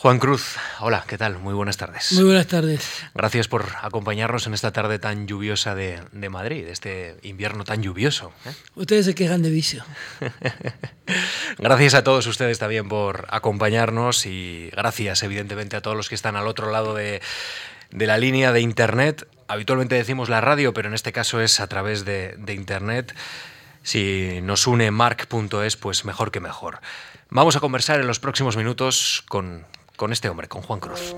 [0.00, 1.38] Juan Cruz, hola, ¿qué tal?
[1.40, 2.12] Muy buenas tardes.
[2.12, 2.88] Muy buenas tardes.
[3.14, 8.32] Gracias por acompañarnos en esta tarde tan lluviosa de, Madrid, este invierno tan lluvioso.
[8.46, 8.52] ¿eh?
[8.76, 9.84] Ustedes se quejan de vicio.
[11.58, 16.34] gracias a todos ustedes también por acompañarnos y gracias evidentemente a todos los que están
[16.34, 17.20] al otro lado de,
[17.90, 19.28] la línea de Internet.
[19.48, 23.14] Habitualmente decimos la radio, pero en este caso es a través de, de Internet.
[23.82, 26.80] Si nos une mark.es, pues mejor que mejor.
[27.28, 29.66] Vamos a conversar en los próximos minutos con,
[30.00, 31.14] con este hombre, con Juan Cruz.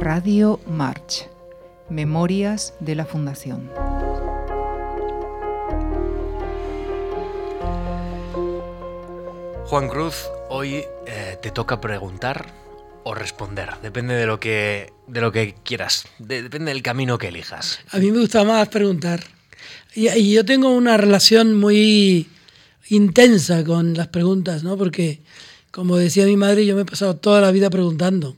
[0.00, 1.28] Radio March.
[1.90, 3.70] Memorias de la Fundación.
[9.66, 12.46] Juan Cruz, hoy eh, te toca preguntar
[13.04, 17.80] o responder, depende de lo que, de lo que quieras, depende del camino que elijas.
[17.90, 19.35] A mí me gusta más preguntar.
[19.96, 22.28] Y, yo tengo una relación muy
[22.90, 24.76] intensa con las preguntas, ¿no?
[24.76, 25.20] Porque,
[25.70, 28.36] como decía mi madre, yo me he pasado toda la vida preguntando.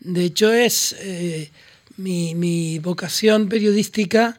[0.00, 1.50] De hecho, es eh,
[1.96, 4.38] mi, vocación periodística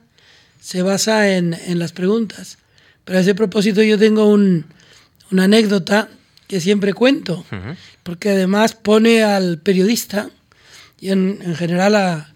[0.62, 2.60] se basa en, las preguntas.
[3.06, 4.64] Pero a ese propósito yo tengo una
[5.44, 6.10] anécdota
[6.48, 7.44] que siempre cuento,
[8.04, 10.30] porque además pone al periodista
[11.02, 12.28] y en, general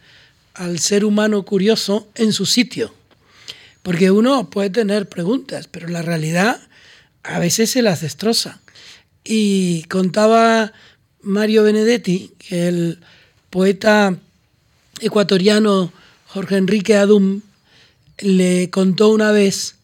[0.55, 2.98] al ser humano curioso en su sitio.
[3.83, 6.59] Porque uno puede tener preguntas, pero la realidad
[7.23, 8.59] a veces se las destroza.
[9.23, 10.73] Y contaba
[11.21, 12.99] Mario Benedetti, que el
[13.49, 14.15] poeta
[15.01, 15.91] ecuatoriano
[16.27, 17.41] Jorge Enrique Adum
[18.19, 19.75] le contó una vez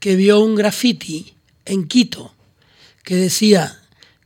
[0.00, 2.34] que vio un graffiti en Quito
[3.04, 3.78] que decía,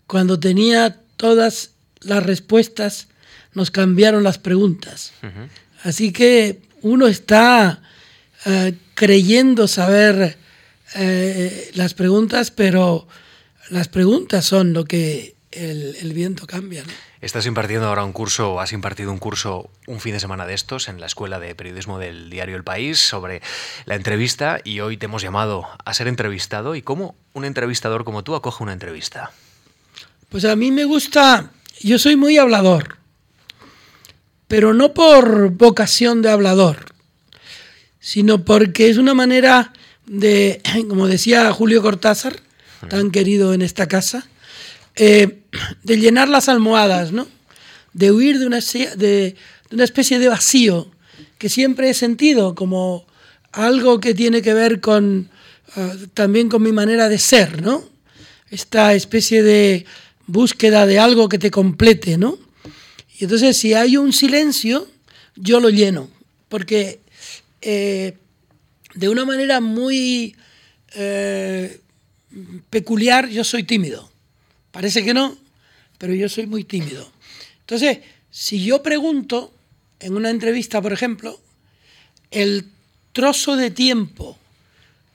[0.06, 3.08] cuando tenía todas las respuestas,
[3.52, 5.12] nos cambiaron las preguntas.
[5.82, 7.82] Así que uno está
[8.46, 10.36] eh, creyendo saber
[10.96, 13.06] eh, las preguntas, pero
[13.70, 16.82] las preguntas son lo que el, viento cambia.
[17.20, 20.54] Estás impartiendo ahora un curso, o has impartido un curso un fin de semana de
[20.54, 23.40] estos en la Escuela de Periodismo del diario El País sobre
[23.84, 26.74] la entrevista y hoy te hemos llamado a ser entrevistado.
[26.74, 29.30] ¿Y cómo un entrevistador como tú acoge una entrevista?
[30.28, 32.96] Pues a mí me gusta, yo soy muy hablador,
[34.48, 36.97] pero no por vocación de hablador
[38.00, 39.72] sino porque es una manera
[40.06, 42.40] de, como decía Julio Cortázar,
[42.88, 44.28] tan querido en esta casa,
[44.96, 45.40] eh,
[45.82, 47.26] de llenar las almohadas, ¿no?
[47.98, 48.60] de huir de una,
[48.96, 49.34] de,
[49.72, 50.90] una especie de vacío
[51.36, 53.06] que siempre he sentido como
[53.52, 55.30] algo que tiene que ver con
[55.74, 57.84] ah, también con mi manera de ser, ¿no?
[58.50, 59.84] Esta especie de
[60.26, 62.38] búsqueda de algo que te complete, ¿no?
[63.18, 64.86] Y entonces si hay un silencio,
[65.34, 66.08] yo lo lleno,
[66.48, 67.00] porque
[67.60, 68.16] eh,
[68.94, 70.36] de una manera muy
[70.94, 71.80] eh,
[72.70, 74.10] peculiar, yo soy tímido.
[74.70, 75.36] Parece que no,
[75.98, 77.10] pero yo soy muy tímido.
[77.60, 77.98] Entonces,
[78.30, 79.52] si yo pregunto
[80.00, 81.40] en una entrevista, por ejemplo,
[82.30, 82.66] el
[83.12, 84.38] trozo de tiempo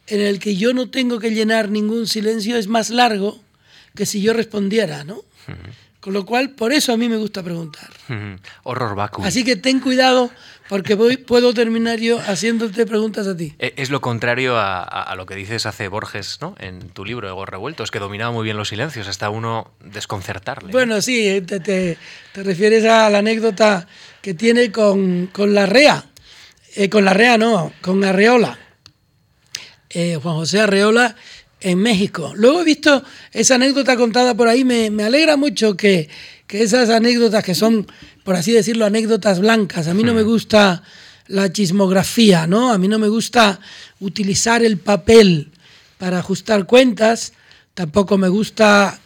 [0.08, 3.42] en el que yo no tengo que llenar ningún silencio es más largo
[3.96, 5.24] que si yo respondiera, ¿no?
[6.04, 7.90] Con lo cual, por eso a mí me gusta preguntar.
[8.64, 9.26] Horror vacuum.
[9.26, 10.30] Así que ten cuidado
[10.68, 13.56] porque voy, puedo terminar yo haciéndote preguntas a ti.
[13.58, 16.56] E, es lo contrario a, lo que dices hace Borges ¿no?
[16.60, 20.74] en tu libro, Ego Revuelto, es que dominaba muy bien los silencios, hasta uno desconcertarle.
[20.74, 21.98] Bueno, sí, te, te,
[22.34, 23.88] refieres a la anécdota
[24.22, 26.04] que tiene con, con la REA.
[26.76, 28.60] Eh, con la REA no, con Arreola.
[29.90, 31.16] Eh, Juan José Arreola
[31.64, 32.34] en México.
[32.36, 36.10] Luego he visto esa anécdota contada por ahí, me, alegra mucho que,
[36.50, 37.88] esas anécdotas que son,
[38.24, 40.84] por así decirlo, anécdotas blancas, a mí no me gusta
[41.26, 42.72] la chismografía, ¿no?
[42.72, 43.60] A mí no me gusta
[44.00, 45.50] utilizar el papel
[45.98, 47.34] para ajustar cuentas,
[47.74, 49.00] tampoco me gusta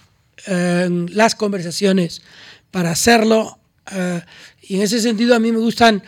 [0.45, 2.21] eh, las conversaciones
[2.69, 3.59] para hacerlo,
[3.93, 4.21] eh,
[4.63, 6.03] y en ese sentido a mí me gustan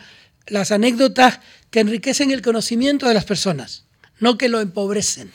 [0.46, 1.40] las anécdotas
[1.70, 3.84] que enriquecen el conocimiento de las personas,
[4.18, 5.30] no que lo empobrecen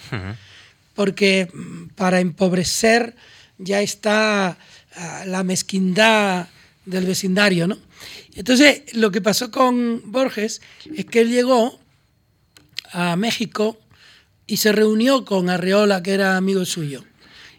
[0.95, 1.49] porque
[1.95, 3.15] para empobrecer
[3.57, 4.57] ya está
[4.95, 6.47] ah, la mezquindad
[6.85, 7.77] del vecindario, ¿no?
[8.35, 10.61] Entonces, lo que pasó con Borges
[10.95, 11.79] es que él llegó
[12.91, 13.79] a México
[14.47, 17.03] y se reunió con Arreola, que era amigo suyo.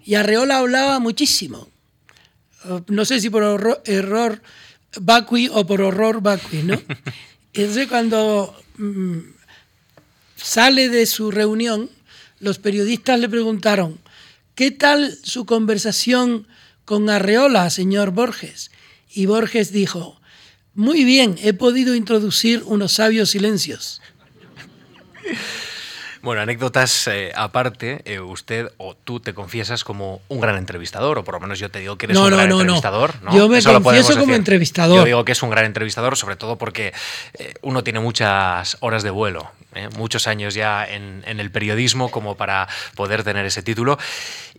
[0.05, 1.69] Y Arreola hablaba muchísimo.
[2.89, 4.43] No sé si por error
[5.01, 6.81] vacui o por horror vacui, ¿no?
[7.55, 9.19] Entonces, cuando mm,
[10.37, 11.91] sale de su reunión,
[12.39, 13.99] los periodistas le preguntaron,
[14.55, 16.47] ¿qué tal su conversación
[16.85, 18.71] con Arreola, señor Borges?
[19.13, 20.21] Y Borges dijo,
[20.75, 24.03] muy bien, he podido introducir unos sabios silencios.
[26.27, 31.23] Bueno, anécdotas eh, aparte, eh, usted o tú te confiesas como un gran entrevistador, o
[31.23, 33.15] por lo menos yo te digo que eres un gran entrevistador.
[33.23, 33.33] No.
[33.33, 34.99] Yo me confieso como entrevistador.
[34.99, 36.93] Yo digo que es un gran entrevistador, sobre todo porque
[37.35, 39.53] eh, uno tiene muchas horas de vuelo,
[39.97, 43.97] muchos años ya en, el periodismo como para poder tener ese título.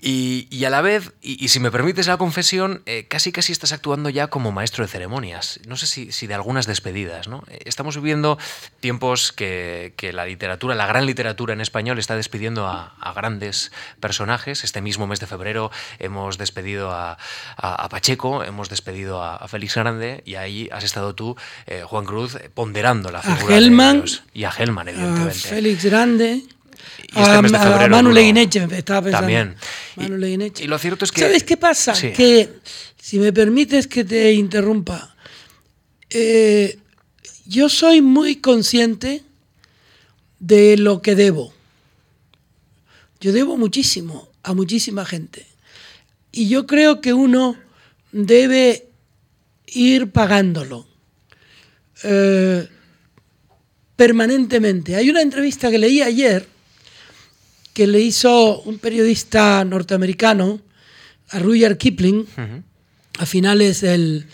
[0.02, 4.28] Y, a la vez, y, si me permites la confesión, casi casi estás actuando ya
[4.28, 5.60] como maestro de ceremonias.
[5.68, 7.28] No sé si, de algunas despedidas.
[7.28, 7.44] ¿no?
[7.66, 8.38] Estamos viviendo
[8.80, 14.64] tiempos que, que la literatura, la gran literatura en español está despidiendo a, grandes personajes.
[14.64, 17.18] Este mismo mes de febrero hemos despedido a,
[17.90, 21.36] Pacheco, hemos despedido a, Félix Grande y ahí has estado tú,
[21.66, 24.04] eh, Juan Cruz, ponderando la figura a Helman,
[24.34, 25.48] y a Helman, evidentemente.
[25.48, 26.44] A Félix Grande.
[27.16, 29.28] Y este mes de febrero, Manu Leguineche, estaba pensando.
[29.28, 29.56] También.
[29.96, 30.52] Manu.
[30.60, 31.22] Y, lo cierto es que...
[31.22, 31.94] ¿Sabes qué pasa?
[31.94, 32.50] Que,
[33.02, 35.16] si me permites que te interrumpa,
[36.10, 36.80] eh,
[37.46, 39.24] yo soy muy consciente
[40.40, 41.54] de lo que debo.
[43.20, 45.46] Yo debo muchísimo a muchísima gente.
[46.32, 47.58] Y yo creo que uno
[48.12, 48.88] debe
[49.68, 50.88] ir pagándolo
[52.04, 52.68] eh,
[53.96, 54.96] permanentemente.
[54.96, 56.48] Hay una entrevista que leí ayer
[57.78, 60.60] que le hizo un periodista norteamericano
[61.30, 62.26] a Rudyard Kipling
[63.20, 64.26] a finales del,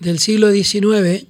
[0.00, 1.24] del siglo XIX,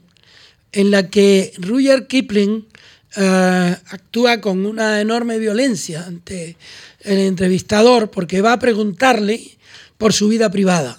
[0.72, 2.66] en la que Rudyard Kipling
[3.14, 6.56] eh, actúa con una enorme violencia ante
[7.00, 9.58] el entrevistador porque va a preguntarle
[9.98, 10.98] por su vida privada.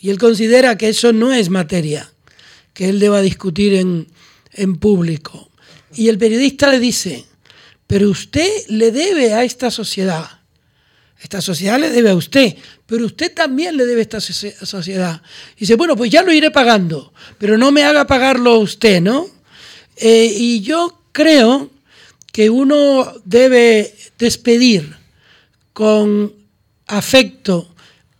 [0.00, 2.10] Y él considera que eso no es materia
[2.72, 4.06] que él deba discutir en,
[4.54, 5.50] en público.
[5.94, 7.26] Y el periodista le dice,
[7.86, 10.28] pero usted le debe a esta sociedad.
[11.20, 15.22] Esta sociedad le debe a usted, pero usted también le debe a esta sociedad.
[15.56, 19.26] Y dice, bueno, pues ya lo iré pagando, pero no me haga pagarlo usted, ¿no?
[19.96, 21.70] Eh, y yo creo
[22.32, 24.96] que uno debe despedir
[25.72, 26.34] con
[26.86, 27.72] afecto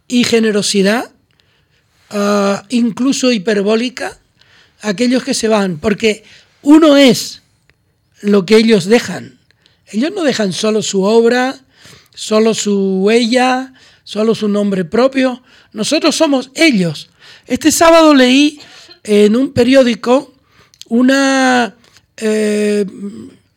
[0.09, 1.11] y generosidad,
[2.11, 4.19] ah, incluso hiperbólica,
[4.81, 6.25] a aquellos que se van, porque
[6.63, 7.43] uno es
[8.21, 9.39] lo que ellos dejan.
[9.89, 11.59] Ellos no dejan solo su obra,
[12.15, 15.43] solo su huella, solo su nombre propio.
[15.73, 17.11] Nosotros somos ellos.
[17.47, 18.61] Este sábado leí
[19.03, 20.35] en un periódico
[20.89, 21.75] una
[22.17, 22.87] eh,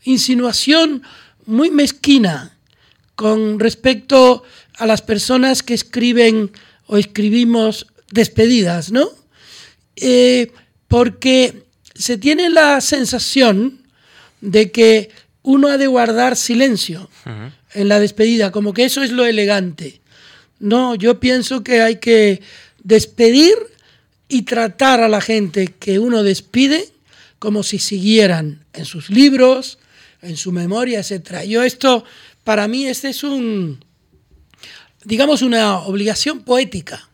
[0.03, 1.03] insinuación
[1.45, 2.57] muy mezquina
[3.15, 4.43] con respecto
[4.77, 6.51] a las personas que escriben
[6.87, 9.09] o escribimos despedidas, ¿no?
[9.95, 10.51] Eh,
[10.87, 11.63] porque
[11.95, 13.81] se tiene la sensación
[14.41, 15.09] de que
[15.47, 17.09] uno ha de guardar silencio
[17.73, 20.01] en la despedida, como que eso es lo elegante.
[20.59, 22.41] No, yo pienso que hay que
[22.83, 23.55] despedir
[24.27, 26.89] y tratar a la gente que uno despide
[27.39, 29.79] como si siguieran en sus libros,
[30.21, 31.43] en su memoria, etc.
[31.47, 32.03] Yo esto,
[32.43, 33.79] para mí, este es un,
[35.05, 37.07] digamos, una obligación poética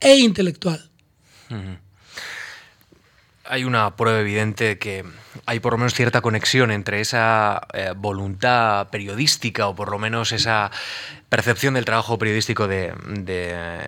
[0.00, 0.88] e intelectual.
[3.50, 5.04] Hay una prueba evidente que
[5.44, 10.30] hay por lo menos cierta conexión entre esa eh, voluntad periodística o por lo menos
[10.30, 10.70] esa
[11.28, 12.92] percepción del trabajo periodístico de,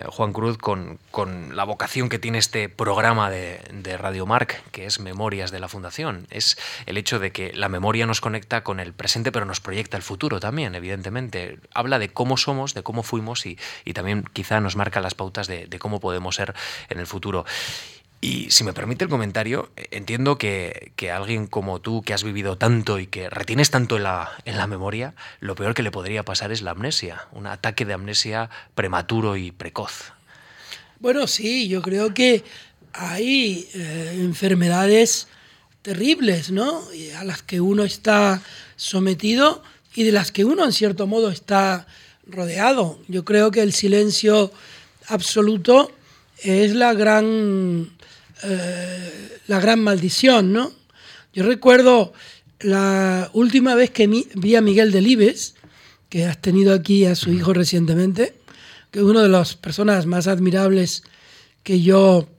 [0.07, 0.99] Juan Cruz con,
[1.55, 6.27] la vocación que tiene este programa de, Radio Marc, que es Memorias de la Fundación.
[6.29, 9.97] Es el hecho de que la memoria nos conecta con el presente, pero nos proyecta
[9.97, 11.59] el futuro también, evidentemente.
[11.73, 13.57] Habla de cómo somos, de cómo fuimos y,
[13.93, 16.53] también quizá nos marca las pautas de, de cómo podemos ser
[16.89, 17.45] en el futuro.
[18.23, 22.97] Y si me permite el comentario, entiendo que, alguien como tú, que has vivido tanto
[22.97, 26.53] y que retienes tanto en la, en la memoria, lo peor que le podría pasar
[26.53, 30.13] es la amnesia, un ataque de amnesia prematuro y precoz.
[31.01, 32.45] Bueno, sí, yo creo que
[32.93, 35.27] hay eh, enfermedades
[35.81, 36.81] terribles, ¿no?
[37.17, 38.41] A las que uno está
[38.77, 39.63] sometido
[39.95, 41.87] y de las que uno en cierto modo está
[42.25, 42.99] rodeado.
[43.09, 44.49] Yo creo que el silencio
[45.09, 45.91] absoluto
[46.41, 47.91] es la gran
[49.47, 50.71] la gran maldición, ¿no?
[51.33, 52.13] Yo recuerdo
[52.59, 55.55] la última vez que vi a Miguel Delibes,
[56.09, 58.35] que has tenido aquí a su hijo recientemente,
[58.91, 61.03] que es una de las personas más admirables
[61.63, 62.29] que yo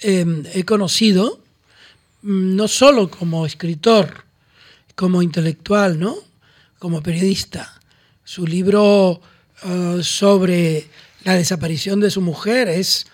[0.00, 1.40] em, he conocido,
[2.22, 4.24] mm, no solo como escritor,
[4.94, 6.16] como intelectual, ¿no?
[6.78, 7.80] Como periodista.
[8.24, 9.20] Su libro
[9.64, 10.88] eh, sobre
[11.24, 13.06] la desaparición de su mujer es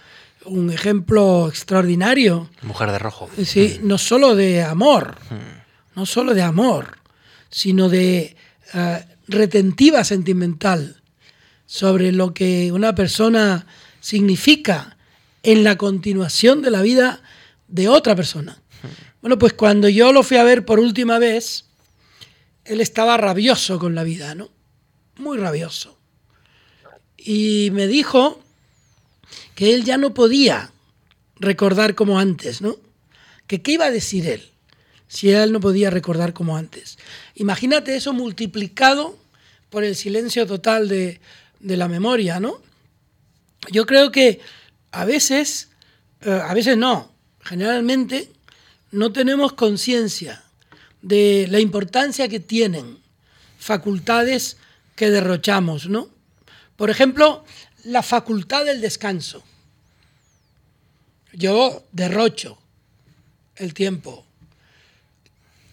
[0.46, 2.50] un ejemplo extraordinario.
[2.62, 3.28] Mujer de rojo.
[3.44, 5.16] Sí, no solo de amor,
[5.94, 6.98] no solo de amor,
[7.50, 8.36] sino de
[8.74, 11.00] eh, retentiva sentimental
[11.66, 13.66] sobre lo que una persona
[14.00, 14.96] significa
[15.42, 17.22] en la continuación de la vida
[17.68, 18.60] de otra persona.
[19.20, 21.64] Bueno, pues cuando yo lo fui a ver por última vez,
[22.64, 24.50] él estaba rabioso con la vida, ¿no?
[25.16, 25.98] Muy rabioso.
[27.16, 28.43] Y me dijo
[29.54, 30.72] que él ya no podía
[31.36, 32.76] recordar como antes, ¿no?
[33.46, 34.50] Que qué iba a decir él
[35.08, 36.98] si él no podía recordar como antes.
[37.36, 39.16] Imagínate eso multiplicado
[39.70, 41.20] por el silencio total de,
[41.60, 42.60] de la memoria, ¿no?
[43.70, 44.40] Yo creo que
[44.90, 45.70] a veces,
[46.22, 48.30] eh, a veces no, generalmente
[48.90, 50.42] no tenemos conciencia
[51.02, 52.98] de la importancia que tienen
[53.58, 54.56] facultades
[54.96, 56.08] que derrochamos, ¿no?
[56.76, 57.44] Por ejemplo,
[57.84, 59.42] la facultad del descanso.
[61.32, 62.58] Yo derrocho
[63.56, 64.24] el tiempo.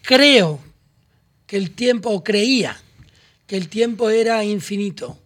[0.02, 0.60] Creo
[1.46, 2.80] que el tiempo, o creía
[3.46, 5.18] que el tiempo era infinito.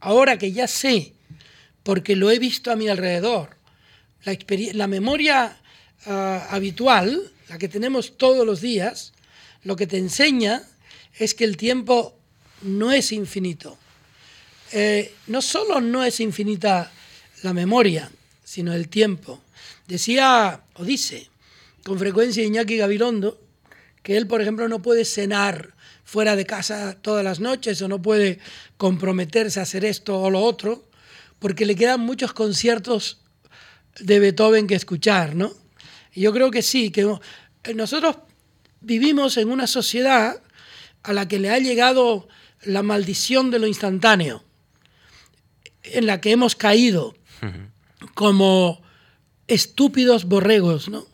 [0.00, 1.12] Ahora que ya sé,
[1.82, 3.56] porque lo he visto a mi alrededor,
[4.24, 4.36] la,
[4.74, 5.56] la memoria
[6.06, 9.12] ah, habitual, la que tenemos todos los días,
[9.64, 10.62] lo que te enseña
[11.18, 12.16] es que el tiempo
[12.62, 13.78] no es infinito.
[14.72, 16.90] Eh, no solo no es infinita
[17.42, 18.10] la memoria,
[18.42, 19.42] sino el tiempo.
[19.86, 21.28] Decía o dice
[21.84, 23.40] con frecuencia Iñaki Gabilondo
[24.02, 25.74] que él, por ejemplo, no puede cenar
[26.04, 28.38] fuera de casa todas las noches o no puede
[28.76, 30.88] comprometerse a hacer esto o lo otro,
[31.38, 33.20] porque le quedan muchos conciertos
[34.00, 35.52] de Beethoven que escuchar, ¿no?
[36.14, 37.16] Yo creo que sí, que
[37.74, 38.16] nosotros
[38.80, 40.40] vivimos en una sociedad
[41.02, 42.28] a la que le ha llegado
[42.64, 44.44] la maldición de lo instantáneo,
[45.82, 47.14] en la que hemos caído
[48.14, 48.82] como
[49.48, 51.06] estúpidos borregos, ¿no?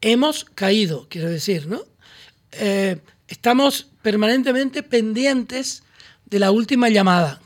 [0.00, 1.82] Hemos caído, quiero decir, ¿no?
[2.52, 5.82] Eh, estamos permanentemente pendientes
[6.26, 7.40] de la última llamada,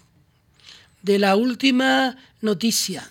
[1.03, 3.11] de la última noticia,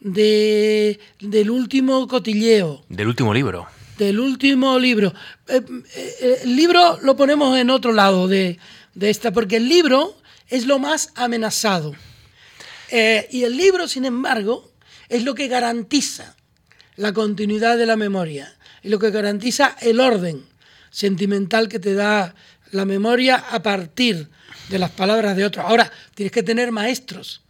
[0.00, 2.84] de, del último cotilleo.
[2.88, 3.66] Del último libro
[3.98, 5.14] del último libro.
[5.48, 5.62] Eh,
[5.94, 8.58] eh, el libro lo ponemos en otro lado de,
[9.00, 10.16] esta, porque el libro
[10.48, 11.94] es lo más amenazado.
[12.96, 14.70] Eh, y el libro, sin embargo,
[15.08, 16.36] es lo que garantiza
[16.94, 20.46] la continuidad de la memoria y lo que garantiza el orden
[20.92, 22.36] sentimental que te da
[22.70, 24.28] la memoria a partir
[24.68, 25.66] de las palabras de otros.
[25.66, 27.42] Ahora, tienes que tener maestros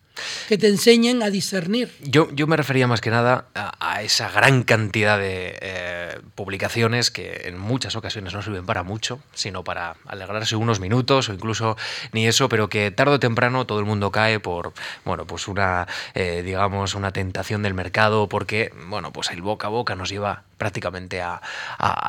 [0.49, 1.93] que te enseñen a discernir.
[2.01, 7.43] Yo, yo me refería más que nada a, esa gran cantidad de eh, publicaciones que
[7.45, 11.77] en muchas ocasiones no sirven para mucho, sino para alegrarse unos minutos o incluso
[12.13, 14.73] ni eso, pero que tarde o temprano todo el mundo cae por,
[15.05, 19.71] bueno, pues una, eh, digamos, una tentación del mercado, porque, bueno, pues el boca a
[19.71, 21.41] boca nos lleva prácticamente a,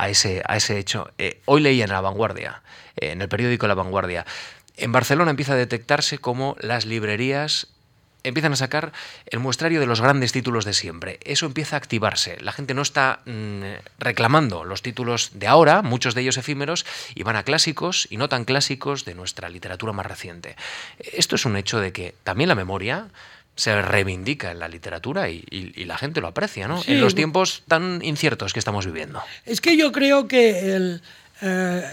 [0.10, 1.12] ese, a ese hecho.
[1.18, 2.62] Eh, hoy leía en La Vanguardia,
[2.98, 4.26] en el periódico La Vanguardia,
[4.78, 7.68] en Barcelona empieza a detectarse como las librerías
[8.28, 8.92] empiezan a sacar
[9.28, 11.20] el muestrario de los grandes títulos de siempre.
[11.24, 12.38] Eso empieza a activarse.
[12.42, 13.64] La gente no está mm,
[14.00, 18.30] reclamando los títulos de ahora, muchos de ellos efímeros, y van a clásicos y no
[18.30, 20.56] tan clásicos de nuestra literatura más reciente.
[21.00, 23.08] Esto es un hecho de que también la memoria
[23.56, 26.82] se reivindica en la literatura y, la gente lo aprecia, ¿no?
[26.88, 29.22] en los tiempos tan inciertos que estamos viviendo.
[29.46, 30.78] Es que yo creo que
[31.42, 31.84] eh,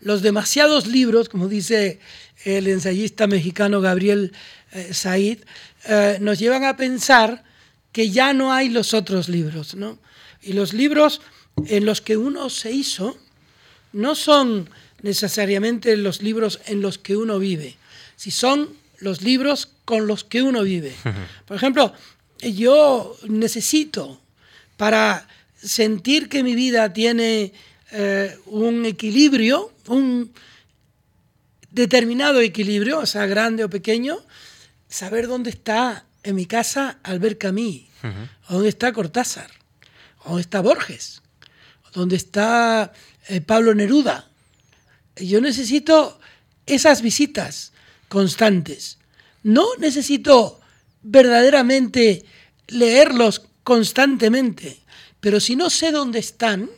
[0.00, 2.00] los demasiados libros, como dice
[2.44, 4.32] el ensayista mexicano Gabriel
[4.72, 5.38] eh, Said,
[5.84, 7.44] eh, nos llevan a pensar
[7.92, 9.98] que ya no hay los otros libros, ¿no?
[10.40, 11.20] Y los libros
[11.66, 13.16] en los que uno se hizo
[13.92, 14.68] no son
[15.02, 17.76] necesariamente los libros en los que uno vive,
[18.16, 20.94] si son los libros con los que uno vive.
[21.46, 21.92] Por ejemplo,
[22.40, 24.20] yo necesito
[24.76, 25.28] para
[25.62, 27.52] sentir que mi vida tiene
[27.92, 30.32] eh, un equilibrio, un
[31.70, 34.18] determinado equilibrio, o sea, grande o pequeño,
[34.92, 37.82] saber dónde está en mi casa Albert Camus,
[38.48, 39.50] dónde está Cortázar,
[40.24, 41.22] dónde está Borges,
[41.94, 42.92] dónde está
[43.28, 44.28] eh, Pablo Neruda.
[45.16, 46.20] Yo necesito
[46.66, 47.72] esas visitas
[48.08, 48.98] constantes.
[49.42, 50.60] No necesito
[51.02, 52.24] verdaderamente
[52.68, 54.78] leerlos constantemente,
[55.20, 56.70] pero si no sé dónde están,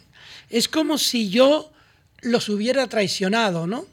[0.51, 1.73] es como si yo
[2.21, 3.87] los hubiera traicionado, ¿no?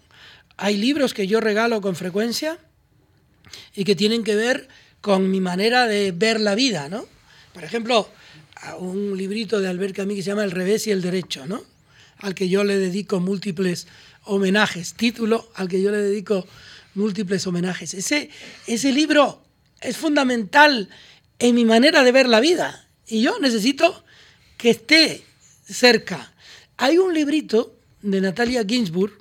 [0.58, 2.60] Hay libros que yo regalo con frecuencia
[3.76, 4.68] y que tienen que ver
[5.02, 7.06] con mi manera de ver la vida, ¿no?
[7.54, 8.10] Por ejemplo,
[8.80, 11.64] un librito de Albert Camus que se llama El revés y el derecho, ¿no?
[12.18, 13.88] Al que yo le dedico múltiples
[14.24, 16.46] homenajes, título al que yo le dedico
[16.94, 17.94] múltiples homenajes.
[17.94, 18.30] Ese,
[18.68, 19.42] ese libro
[19.82, 20.90] es fundamental
[21.40, 24.04] en mi manera de ver la vida y yo necesito
[24.58, 25.24] que esté
[25.66, 26.34] cerca.
[26.78, 29.14] Hay un librito de Natalia Ginsburg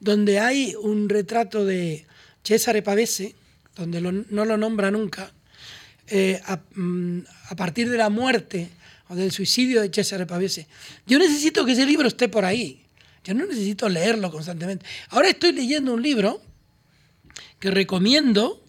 [0.00, 2.06] donde hay un retrato de
[2.44, 3.34] Cesare Pavese,
[3.78, 5.32] donde no lo nombra nunca,
[6.08, 6.40] eh,
[6.74, 7.20] mm,
[7.50, 8.70] a, partir de la muerte
[9.08, 10.66] o del suicidio de Cesare Pavese.
[11.06, 12.84] Yo necesito que ese libro esté por ahí.
[13.22, 14.86] que no necesito leerlo constantemente.
[15.10, 16.40] Ahora estoy leyendo un libro
[17.58, 18.64] que recomiendo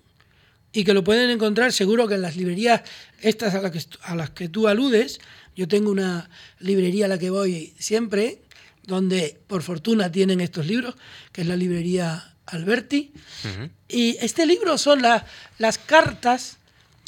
[0.74, 2.82] y que lo pueden encontrar seguro que en las librerías
[3.22, 5.22] estas a las que, a las que tú aludes.
[5.56, 8.42] Yo tengo una librería a la que voy siempre,
[8.84, 10.96] donde por fortuna tienen estos libros,
[11.32, 13.12] que es la librería Alberti.
[13.88, 16.58] Y este libro son las cartas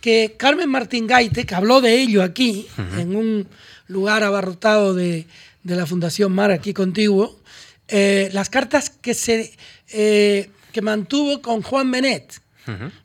[0.02, 2.68] que Carmen Martín Gaite, que habló de ello aquí,
[2.98, 3.48] en un
[3.88, 5.28] lugar abarrotado de,
[5.64, 7.40] la Fundación Mar, aquí contiguo,
[7.88, 9.54] eh, las cartas que, se,
[9.92, 12.42] eh, que mantuvo con Juan Benet,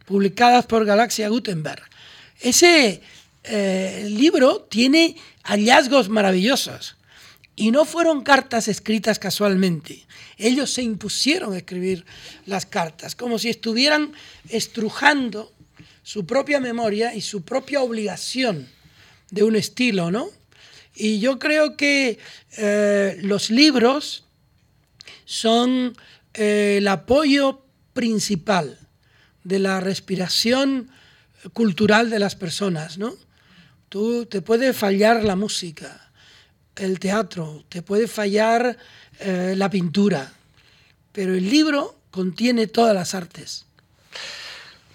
[0.06, 1.82] publicadas por Galaxia Gutenberg.
[2.40, 3.02] Ese
[3.44, 6.96] eh, libro tiene hallazgos maravillosos
[7.56, 10.06] y no fueron cartas escritas casualmente.
[10.36, 12.04] Ellos se impusieron a escribir
[12.44, 14.12] las cartas, como si estuvieran
[14.50, 15.52] estrujando
[16.02, 18.68] su propia memoria y su propia obligación
[19.30, 20.28] de un estilo, ¿no?
[20.94, 22.18] Y yo creo que
[22.56, 24.25] eh, los libros
[25.25, 25.96] son
[26.34, 28.78] eh, el apoyo principal
[29.44, 30.90] de la respiración
[31.52, 33.14] cultural de las personas, ¿no?
[33.88, 36.05] Tú te puede fallar la música,
[36.76, 38.76] el teatro, te puede fallar
[39.21, 40.33] eh, la pintura,
[41.12, 43.66] pero el libro contiene todas las artes.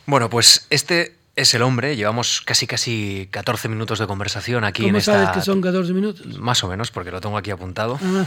[0.05, 1.95] Bueno, pues este es el hombre.
[1.95, 6.25] Llevamos casi casi 14 minutos de conversación aquí ¿Cómo en sabes que son 14 minutos?
[6.37, 7.99] Más o menos, porque lo tengo aquí apuntado.
[8.01, 8.25] Ah.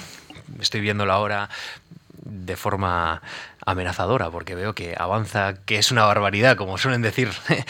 [0.61, 1.49] Estoy viendo la hora
[2.25, 3.23] de forma
[3.67, 7.31] amenazadora, porque veo que avanza, que es una barbaridad, como suelen decir.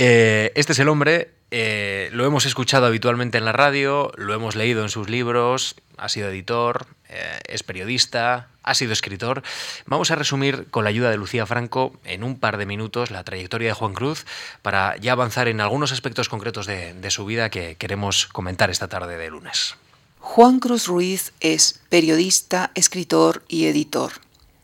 [0.00, 4.56] Eh, este es el hombre, eh, lo hemos escuchado habitualmente en la radio, lo hemos
[4.56, 9.42] leído en sus libros, ha sido editor, eh, es periodista, ha sido escritor.
[9.86, 13.24] Vamos a resumir con la ayuda de Lucía Franco en un par de minutos la
[13.24, 14.26] trayectoria de Juan Cruz
[14.62, 18.88] para ya avanzar en algunos aspectos concretos de, de su vida que queremos comentar esta
[18.88, 19.76] tarde de lunes.
[20.20, 24.12] Juan Cruz Ruiz es periodista, escritor y editor.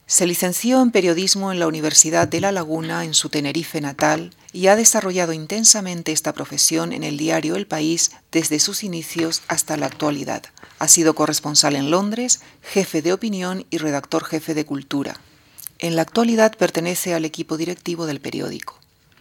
[0.06, 4.66] Se licenció en periodismo en la Universidad de La Laguna en su Tenerife natal y
[4.66, 9.86] ha desarrollado intensamente esta profesión en el diario El País desde sus inicios hasta la
[9.86, 10.42] actualidad.
[10.78, 15.18] Ha sido corresponsal en Londres, jefe de opinión y redactor jefe de cultura.
[15.78, 18.78] En la actualidad pertenece al equipo directivo del periódico.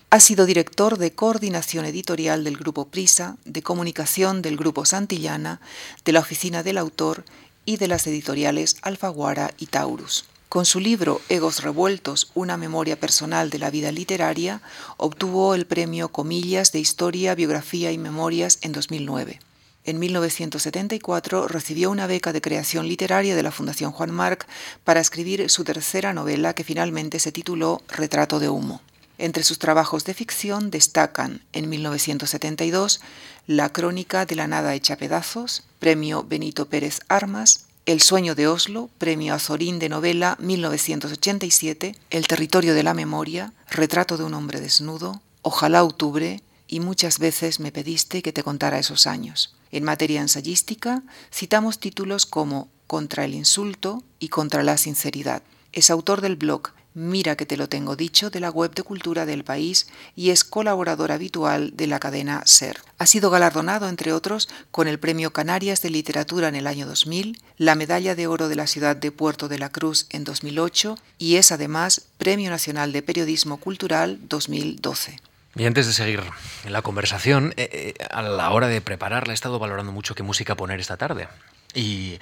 [0.10, 5.62] Ha sido director de coordinación editorial del Grupo Prisa, de comunicación del Grupo Santillana,
[6.04, 7.24] de la Oficina del Autor
[7.66, 10.26] y de las editoriales Alfaguara y Taurus.
[10.54, 14.62] Con su libro Egos Revueltos, una memoria personal de la vida literaria,
[14.98, 19.40] obtuvo el premio Comillas de Historia, Biografía y Memorias en 2009.
[19.84, 24.46] En 1974 recibió una beca de creación literaria de la Fundación Juan Marc
[24.84, 28.80] para escribir su tercera novela que finalmente se tituló Retrato de Humo.
[29.18, 33.02] Entre sus trabajos de ficción destacan en 1972
[33.48, 38.90] La Crónica de la Nada hecha pedazos, Premio Benito Pérez Armas, El sueño de Oslo,
[38.98, 45.22] Premio Azorín de novela 1987, El territorio de la memoria, Retrato de un hombre desnudo,
[45.42, 49.58] Ojalá octubre y muchas veces me pediste que te contara esos años.
[49.70, 55.44] En materia ensayística, citamos títulos como Contra el insulto y Contra la sinceridad.
[55.74, 59.26] Es autor del blog Mira que te lo tengo dicho de la web de cultura
[59.26, 62.78] del país y es colaborador habitual de la cadena SER.
[63.00, 67.42] Ha sido galardonado, entre otros, con el Premio Canarias de Literatura en el año 2000,
[67.58, 71.38] la Medalla de Oro de la Ciudad de Puerto de la Cruz en 2008 y
[71.38, 75.20] es además Premio Nacional de Periodismo Cultural 2012.
[75.56, 76.22] Y antes de seguir
[76.68, 80.56] la conversación, eh, eh, a la hora de prepararla he estado valorando mucho qué música
[80.56, 81.28] poner esta tarde.
[81.74, 82.20] Y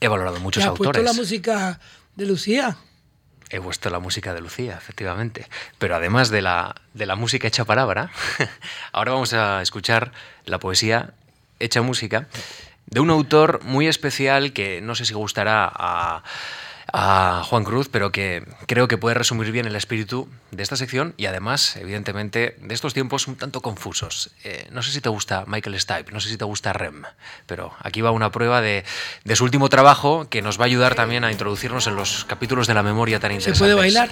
[0.00, 1.04] he valorado muchos ¿Ya autores.
[1.04, 1.80] la música
[2.16, 2.78] de Lucía?
[3.54, 5.46] He puesto la música de Lucía, efectivamente.
[5.78, 8.10] Pero además de la, de la música hecha palabra,
[8.92, 10.10] ahora vamos a escuchar
[10.44, 11.14] la poesía
[11.60, 12.26] hecha música
[12.86, 16.24] de un autor muy especial que no sé si gustará a
[16.96, 21.12] a Juan Cruz, pero que creo que puede resumir bien el espíritu de esta sección
[21.16, 24.30] y además, evidentemente, de estos tiempos un tanto confusos.
[24.44, 27.02] Eh, no sé si te gusta Michael Stipe, no sé si te gusta Rem,
[27.46, 28.84] pero aquí va una prueba de,
[29.34, 32.74] su último trabajo que nos va a ayudar también a introducirnos en los capítulos de
[32.74, 33.58] la memoria tan interesantes.
[33.58, 34.10] ¿Se puede bailar?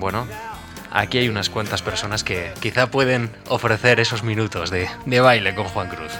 [0.00, 0.26] Bueno,
[0.90, 5.66] aquí hay unas cuantas personas que quizá pueden ofrecer esos minutos de, de baile con
[5.66, 6.10] Juan Cruz.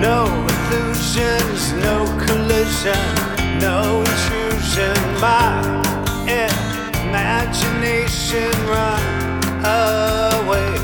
[0.00, 0.26] No
[0.70, 2.96] illusions, no collision,
[3.60, 4.96] no intrusion.
[5.20, 5.60] My
[7.06, 9.02] imagination run
[9.64, 10.74] away.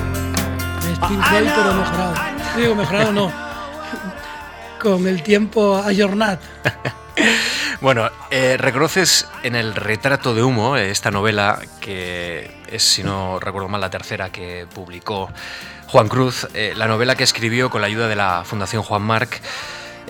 [0.97, 2.15] Steve pero mejorado.
[2.57, 3.33] Digo, mejorado no.
[4.81, 6.41] Con el tiempo ayornat.
[7.81, 13.69] Bueno, eh, reconoces en el retrato de humo, esta novela, que es, si no recuerdo
[13.69, 15.31] mal, la tercera que publicó
[15.87, 19.41] Juan Cruz, eh, la novela que escribió con la ayuda de la Fundación Juan Marc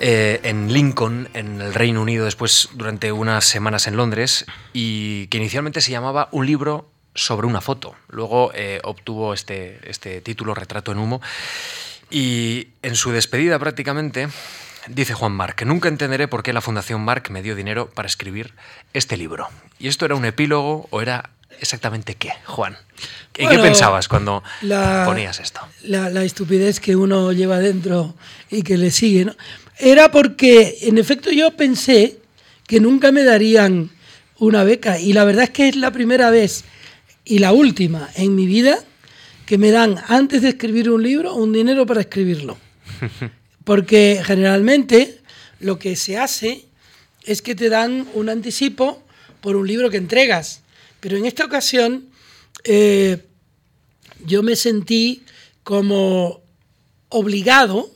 [0.00, 5.37] eh, en Lincoln, en el Reino Unido, después durante unas semanas en Londres, y que
[5.37, 7.94] inicialmente se llamaba Un libro sobre una foto.
[8.09, 11.20] Luego eh, obtuvo este, este título, Retrato en Humo,
[12.11, 14.28] y en su despedida prácticamente
[14.88, 18.53] dice Juan Marc, nunca entenderé por qué la Fundación Marc me dio dinero para escribir
[18.92, 19.48] este libro.
[19.79, 22.77] ¿Y esto era un epílogo o era exactamente qué, Juan?
[23.37, 24.42] ¿En qué pensabas cuando
[25.05, 25.61] ponías esto?
[25.83, 28.16] La, la, estupidez que uno lleva dentro
[28.51, 29.37] y que le sigue, ¿no?
[29.79, 32.18] Era porque, en efecto, yo pensé
[32.66, 33.90] que nunca me darían
[34.38, 34.98] una beca.
[34.98, 36.64] Y la verdad es que es la primera vez
[37.24, 38.79] y la última en mi vida
[39.46, 42.59] que me dan, antes de escribir un libro, un dinero para escribirlo.
[43.68, 45.20] Porque generalmente
[45.61, 46.64] lo que se hace
[47.24, 49.02] es que te dan un anticipo
[49.42, 50.62] por un libro que entregas.
[51.00, 52.09] Pero en esta ocasión
[52.64, 53.26] eh,
[54.24, 55.22] yo me sentí
[55.64, 56.40] como
[57.11, 57.90] obligado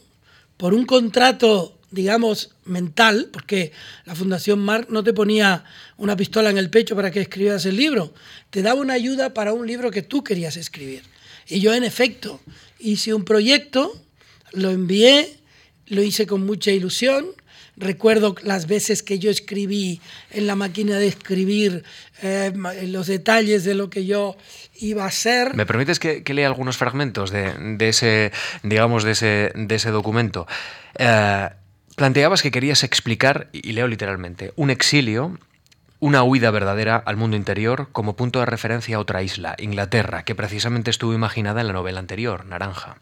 [0.58, 3.72] por un contrato, digamos, mental, porque
[4.04, 5.64] la Fundación Marc no te ponía
[5.96, 8.12] una pistola en el pecho para que escribieras el libro,
[8.50, 11.02] te daba una ayuda para un libro que tú querías escribir.
[11.48, 12.42] Y yo, en efecto,
[12.78, 13.98] hice un proyecto,
[14.52, 15.38] lo envié,
[15.86, 17.26] lo hice con mucha ilusión.
[17.76, 21.84] Recuerdo las veces que yo escribí en la máquina de escribir
[22.22, 22.52] eh,
[22.86, 24.36] los detalles de lo que yo
[24.78, 25.54] iba a ser.
[25.54, 28.30] ¿Me permites que, lea algunos fragmentos de, ese,
[28.62, 30.46] digamos, de ese, de ese documento?
[30.98, 31.48] Eh,
[31.96, 35.38] planteabas que querías explicar, y leo literalmente, un exilio
[36.02, 40.34] una huida verdadera al mundo interior como punto de referencia a otra isla, Inglaterra, que
[40.34, 42.96] precisamente estuvo imaginada en la novela anterior, Naranja.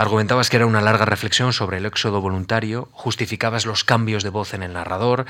[0.00, 4.54] Argumentabas que era una larga reflexión sobre el éxodo voluntario, justificabas los cambios de voz
[4.54, 5.26] en el narrador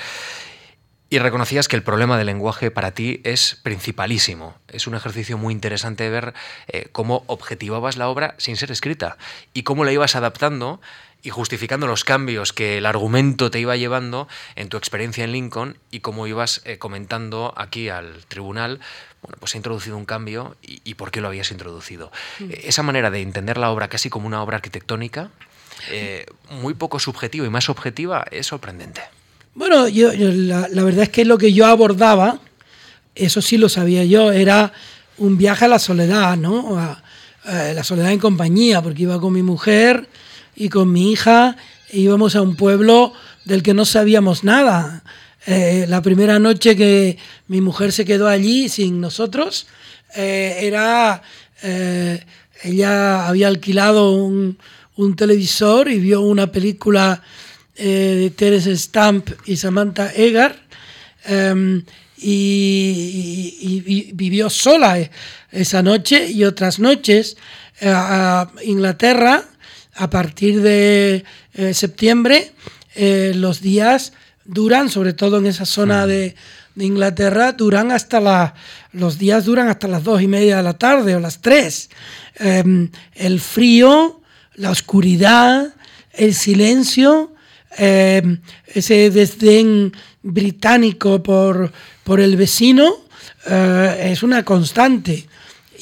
[1.08, 4.54] y reconocías que el problema del lenguaje para ti es principalísimo.
[4.68, 6.34] Es un ejercicio muy interesante ver
[6.68, 9.16] eh, cómo objetivabas la obra sin ser escrita
[9.52, 10.80] y cómo la ibas adaptando
[11.22, 15.76] y justificando los cambios que el argumento te iba llevando en tu experiencia en Lincoln
[15.90, 18.80] y cómo ibas eh, comentando aquí al tribunal,
[19.22, 22.10] bueno, pues he introducido un cambio y, por qué lo habías introducido.
[22.38, 22.50] Mm.
[22.64, 25.30] Esa manera de entender la obra casi como una obra arquitectónica,
[25.90, 29.02] eh, muy poco subjetiva y más objetiva, es sorprendente.
[29.54, 32.38] Bueno, yo, la, verdad es que lo que yo abordaba,
[33.14, 34.72] eso sí lo sabía yo, era
[35.18, 36.78] un viaje a la soledad, ¿no?
[36.78, 37.02] A,
[37.42, 40.08] la soledad en compañía, porque iba con mi mujer
[40.60, 41.56] y con mi hija,
[41.90, 43.14] íbamos a un pueblo
[43.46, 45.02] del que no sabíamos nada.
[45.46, 47.16] Eh, la primera noche que
[47.48, 49.66] mi mujer se quedó allí sin nosotros,
[50.14, 51.22] eh, era,
[51.62, 52.26] eh,
[52.62, 54.58] ella había alquilado un,
[54.96, 57.22] un televisor y vio una película
[57.74, 60.54] eh, de Terence Stamp y Samantha Egar,
[61.24, 61.82] em,
[62.18, 65.10] y, vivió sola eh,
[65.50, 67.38] esa noche y otras noches.
[67.80, 69.42] Eh, a Inglaterra,
[69.94, 71.24] a partir de
[71.72, 72.52] septiembre,
[72.96, 74.12] los días
[74.44, 76.34] duran, sobre todo en esa zona de,
[76.76, 78.54] Inglaterra, duran hasta la,
[78.92, 81.90] los días duran hasta las dos y media de la tarde o las tres.
[82.36, 84.22] Em, el frío,
[84.54, 85.74] la oscuridad,
[86.12, 87.34] el silencio
[87.78, 91.72] eh, ese desdén británico por,
[92.02, 92.96] por el vecino
[93.46, 95.26] eh, es una constante.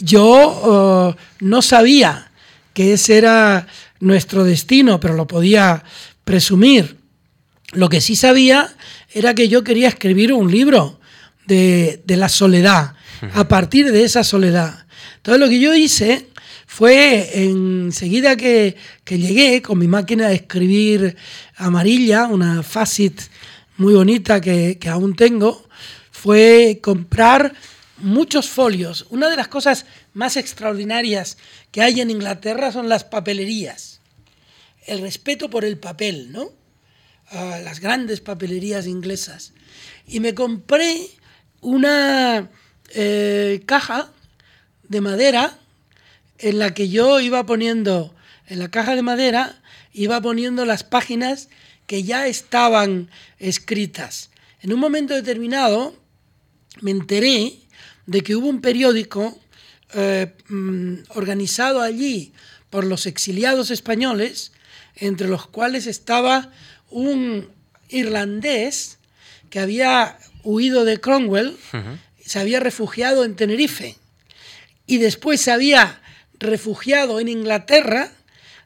[0.00, 2.30] Yo eh, no sabía
[2.74, 3.66] que ese era
[4.00, 5.84] nuestro destino, pero lo podía
[6.24, 6.96] presumir.
[7.72, 8.74] Lo que sí sabía
[9.12, 11.00] era que yo quería escribir un libro
[11.46, 12.94] de, de la soledad,
[13.34, 14.86] a partir de esa soledad.
[15.16, 16.28] Entonces lo que yo hice
[16.66, 21.16] fue enseguida que, que llegué con mi máquina de escribir
[21.56, 23.20] amarilla, una Facit
[23.78, 25.66] muy bonita que, que aún tengo,
[26.10, 27.54] fue comprar
[27.98, 29.06] muchos folios.
[29.10, 31.38] Una de las cosas más extraordinarias
[31.70, 34.00] que hay en Inglaterra son las papelerías.
[34.86, 36.50] El respeto por el papel, ¿no?
[37.32, 39.52] Las grandes papelerías inglesas.
[40.06, 41.08] Y me compré
[41.60, 42.50] una
[42.94, 44.12] eh, caja
[44.88, 45.58] de madera
[46.38, 48.14] en la que yo iba poniendo,
[48.46, 49.60] en la caja de madera,
[49.92, 51.48] iba poniendo las páginas
[51.86, 54.30] que ya estaban escritas.
[54.60, 55.94] En un momento determinado
[56.80, 57.54] me enteré
[58.06, 59.38] de que hubo un periódico
[59.94, 62.32] eh, mm, organizado allí
[62.70, 64.52] por los exiliados españoles,
[64.96, 66.52] entre los cuales estaba
[66.90, 67.48] un
[67.88, 68.98] irlandés
[69.50, 71.56] que había huido de Cromwell,
[72.24, 73.96] se había refugiado en Tenerife
[74.86, 76.00] y después se había
[76.38, 78.10] refugiado en Inglaterra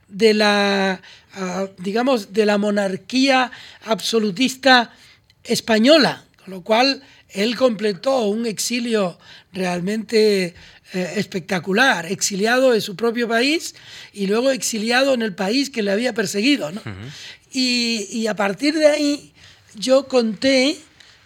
[0.09, 1.01] de la,
[1.35, 3.51] ah, digamos, de la monarquía
[3.85, 4.93] absolutista
[5.45, 9.19] española, con lo cual él completó un exilio
[9.53, 10.55] realmente
[10.95, 13.75] eh, espectacular, exiliado de su propio país
[14.13, 16.71] y luego exiliado en el país que le había perseguido.
[17.51, 19.33] y, a partir de ahí
[19.75, 20.79] yo conté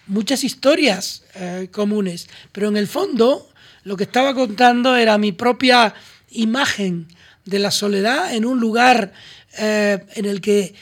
[0.06, 3.48] muchas historias eh, comunes, pero en el fondo
[3.82, 5.94] lo que estaba contando era mi propia
[6.30, 7.08] imagen
[7.44, 9.12] de la soledad en un lugar
[9.58, 10.74] eh, en el que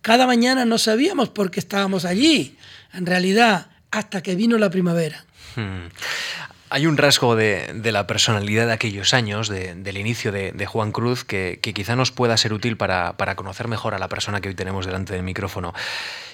[0.00, 2.56] cada mañana no sabíamos por qué estábamos allí,
[2.92, 5.24] en realidad, hasta que vino la primavera.
[5.54, 5.86] Hmm.
[6.72, 11.60] Hay un rasgo de, la personalidad de aquellos años, del inicio de, Juan Cruz, que,
[11.60, 15.12] quizá nos pueda ser útil para, conocer mejor a la persona que hoy tenemos delante
[15.12, 15.74] del micrófono.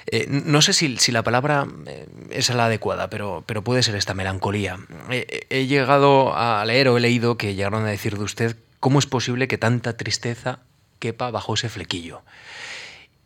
[0.07, 4.15] Eh, no sé si, la palabra eh, es la adecuada, pero, pero puede ser esta
[4.15, 4.79] melancolía.
[5.11, 9.07] he llegado a leer o he leído que llegaron a decir de usted cómo es
[9.07, 10.61] posible que tanta tristeza
[11.01, 12.23] quepa bajo ese flequillo.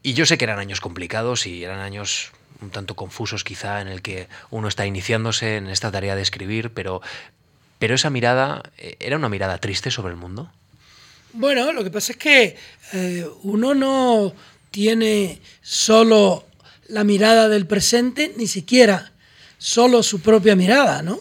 [0.02, 3.88] Y yo sé que eran años complicados y eran años un tanto confusos quizá en
[3.88, 7.02] el que uno está iniciándose en esta tarea de escribir, pero,
[7.78, 10.50] pero esa mirada, eh, ¿era una mirada triste sobre el mundo?
[11.34, 12.56] Bueno, lo que pasa es que
[12.92, 14.34] eh, uno no
[14.70, 16.44] tiene solo
[16.88, 19.12] la mirada del presente, ni siquiera
[19.58, 21.20] solo su propia mirada, ¿no?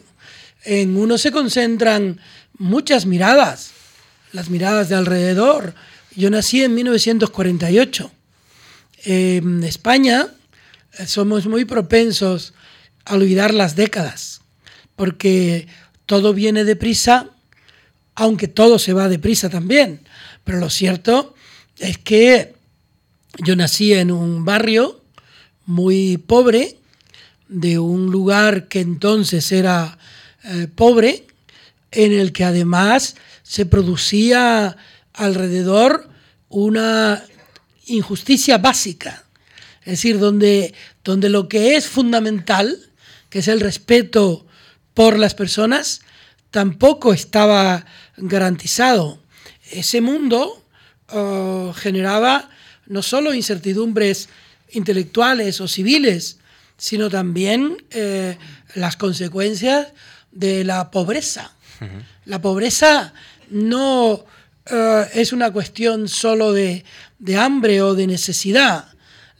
[0.63, 2.19] En uno se concentran
[2.57, 3.71] muchas miradas,
[4.31, 5.73] las miradas de alrededor.
[6.15, 8.11] Yo nací en 1948.
[9.03, 10.27] En España
[11.05, 12.53] somos muy propensos
[13.05, 14.41] a olvidar las décadas,
[14.95, 15.67] porque
[16.05, 17.29] todo viene deprisa,
[18.15, 20.01] aunque todo se va deprisa también.
[20.43, 21.35] Pero lo cierto
[21.79, 22.55] es que
[23.39, 25.01] yo nací en un barrio
[25.65, 26.77] muy pobre,
[27.47, 29.97] de un lugar que entonces era
[30.43, 31.27] eh, pobre,
[31.91, 34.77] en el que además se producía
[35.13, 36.09] alrededor
[36.47, 37.23] una
[37.85, 39.25] injusticia básica
[39.81, 42.77] es decir, donde, donde lo que es fundamental,
[43.29, 44.45] que es el respeto
[44.93, 46.01] por las personas,
[46.51, 47.85] tampoco estaba
[48.17, 49.19] garantizado.
[49.71, 50.63] Ese mundo
[51.09, 52.49] oh, generaba
[52.87, 54.29] no solo incertidumbres
[54.71, 56.37] intelectuales o civiles,
[56.77, 58.37] sino también eh,
[58.75, 59.87] las consecuencias
[60.31, 61.53] de la pobreza.
[62.25, 63.13] La pobreza
[63.49, 64.23] no
[64.67, 66.85] eh, es una cuestión solo de,
[67.17, 68.90] de hambre o de necesidad,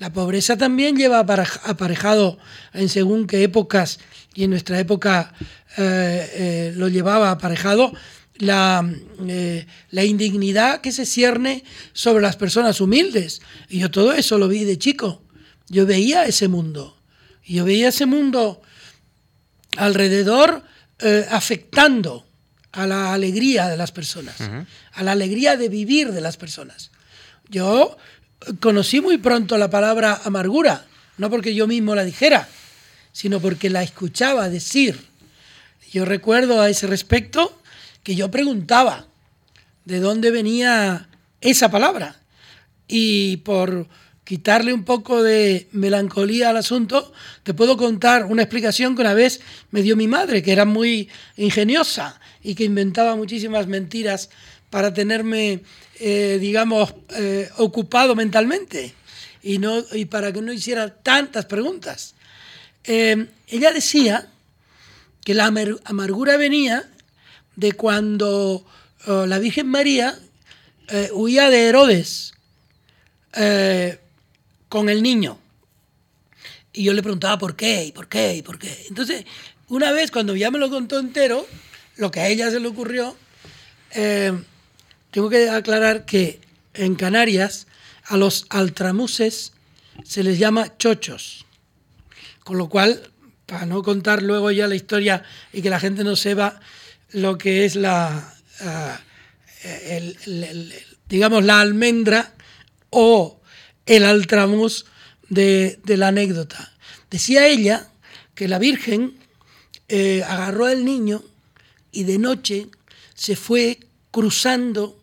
[0.02, 2.40] la pobreza también lleva aparejado
[2.74, 4.00] en según qué épocas,
[4.34, 5.32] y en nuestra época
[5.78, 7.94] eh, eh, lo llevaba aparejado,
[8.38, 8.84] la,
[9.28, 13.44] eh, la, indignidad que se cierne sobre las personas humildes.
[13.70, 15.22] Y yo todo eso lo vi de chico.
[15.68, 16.98] Yo veía ese mundo.
[17.44, 18.64] Y yo veía ese mundo
[19.78, 20.64] alrededor
[21.30, 22.26] afectando
[22.72, 24.38] a la alegría de las personas,
[24.94, 26.90] a la alegría de vivir de las personas.
[27.50, 27.98] Yo
[28.60, 30.86] conocí muy pronto la palabra amargura,
[31.18, 32.48] no porque yo mismo la dijera,
[33.12, 35.00] sino porque la escuchaba decir.
[35.92, 37.60] Yo recuerdo a ese respecto
[38.04, 39.08] que yo preguntaba
[39.86, 41.10] de dónde venía
[41.42, 42.18] esa palabra.
[42.88, 43.88] Y por
[44.24, 47.12] quitarle un poco de melancolía al asunto,
[47.44, 51.10] te puedo contar una explicación que una vez me dio mi madre, que era muy
[51.36, 54.30] ingeniosa y que inventaba muchísimas mentiras
[54.70, 55.64] para tenerme
[56.04, 58.96] eh, digamos, eh, ocupado mentalmente
[59.44, 62.16] y, no, y para que no hiciera tantas preguntas.
[62.86, 64.28] Eh, ella decía
[65.24, 65.54] que la
[65.86, 66.90] amargura venía
[67.56, 68.66] de cuando
[69.06, 70.18] la Virgen María
[71.14, 72.34] huía de Herodes
[74.70, 75.38] con el niño.
[76.74, 78.86] Y yo le preguntaba por qué, y por qué, y por qué.
[78.90, 79.26] Entonces,
[79.68, 81.46] una vez cuando ya me lo contó entero,
[81.98, 83.16] lo que a ella se le ocurrió,
[85.12, 86.40] tengo que aclarar que
[86.74, 87.68] en Canarias
[88.06, 89.54] a los altramuses
[90.04, 91.46] se les llama chochos.
[92.44, 93.12] Con lo cual,
[93.46, 96.60] para no contar luego ya la historia y que la gente no sepa
[97.12, 99.00] lo que es la, ah,
[101.08, 102.34] digamos, la almendra
[102.90, 103.42] o
[103.86, 104.86] el altramuz
[105.30, 106.72] de, la anécdota.
[107.10, 107.90] Decía ella
[108.34, 109.18] que la Virgen
[109.90, 111.22] eh, agarró al niño
[111.92, 112.70] y de noche
[113.14, 113.80] se fue
[114.12, 115.01] cruzando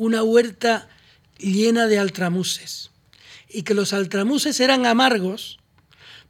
[0.00, 0.88] una huerta
[1.36, 2.90] llena de altramuses
[3.50, 5.58] y que los altramuses eran amargos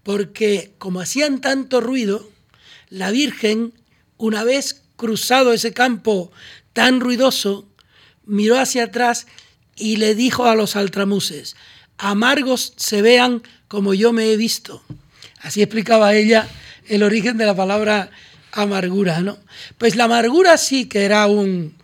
[0.03, 2.29] porque como hacían tanto ruido,
[2.89, 3.73] la Virgen,
[4.17, 6.33] una vez cruzado ese campo
[6.73, 7.69] tan ruidoso,
[8.25, 9.29] miró hacia atrás
[9.77, 11.55] y le dijo a los altramuses,
[11.97, 14.83] amargos se vean como yo me he visto.
[15.43, 16.49] Así explicaba ella
[16.89, 18.11] el origen de la palabra
[18.51, 19.39] amargura, ¿no?
[19.79, 21.80] Pues la amargura sí que era un,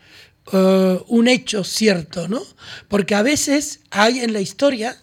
[0.53, 2.43] eh, un hecho cierto, ¿no?
[2.89, 4.97] Porque a veces hay en la historia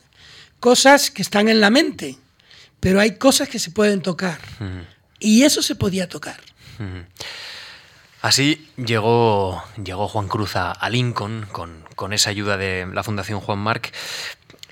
[0.59, 2.17] cosas que están en la mente,
[2.79, 4.39] pero hay cosas que se pueden tocar.
[5.19, 6.39] Y eso se podía tocar.
[8.21, 13.59] Así llegó, llegó Juan Cruz a, Lincoln con, con, esa ayuda de la Fundación Juan
[13.59, 13.93] Marc.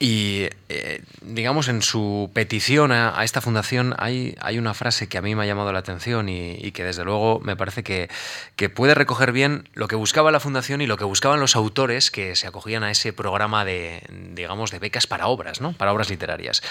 [0.04, 5.22] Y, eh, digamos, en su petición a, esta fundación hay, hay, una frase que a
[5.22, 8.10] mí me ha llamado la atención y, que desde luego me parece que,
[8.56, 12.10] que, puede recoger bien lo que buscaba la fundación y lo que buscaban los autores
[12.10, 14.02] que se acogían a ese programa de,
[14.34, 15.74] digamos, de becas para obras, ¿no?
[15.74, 16.64] Para obras literarias.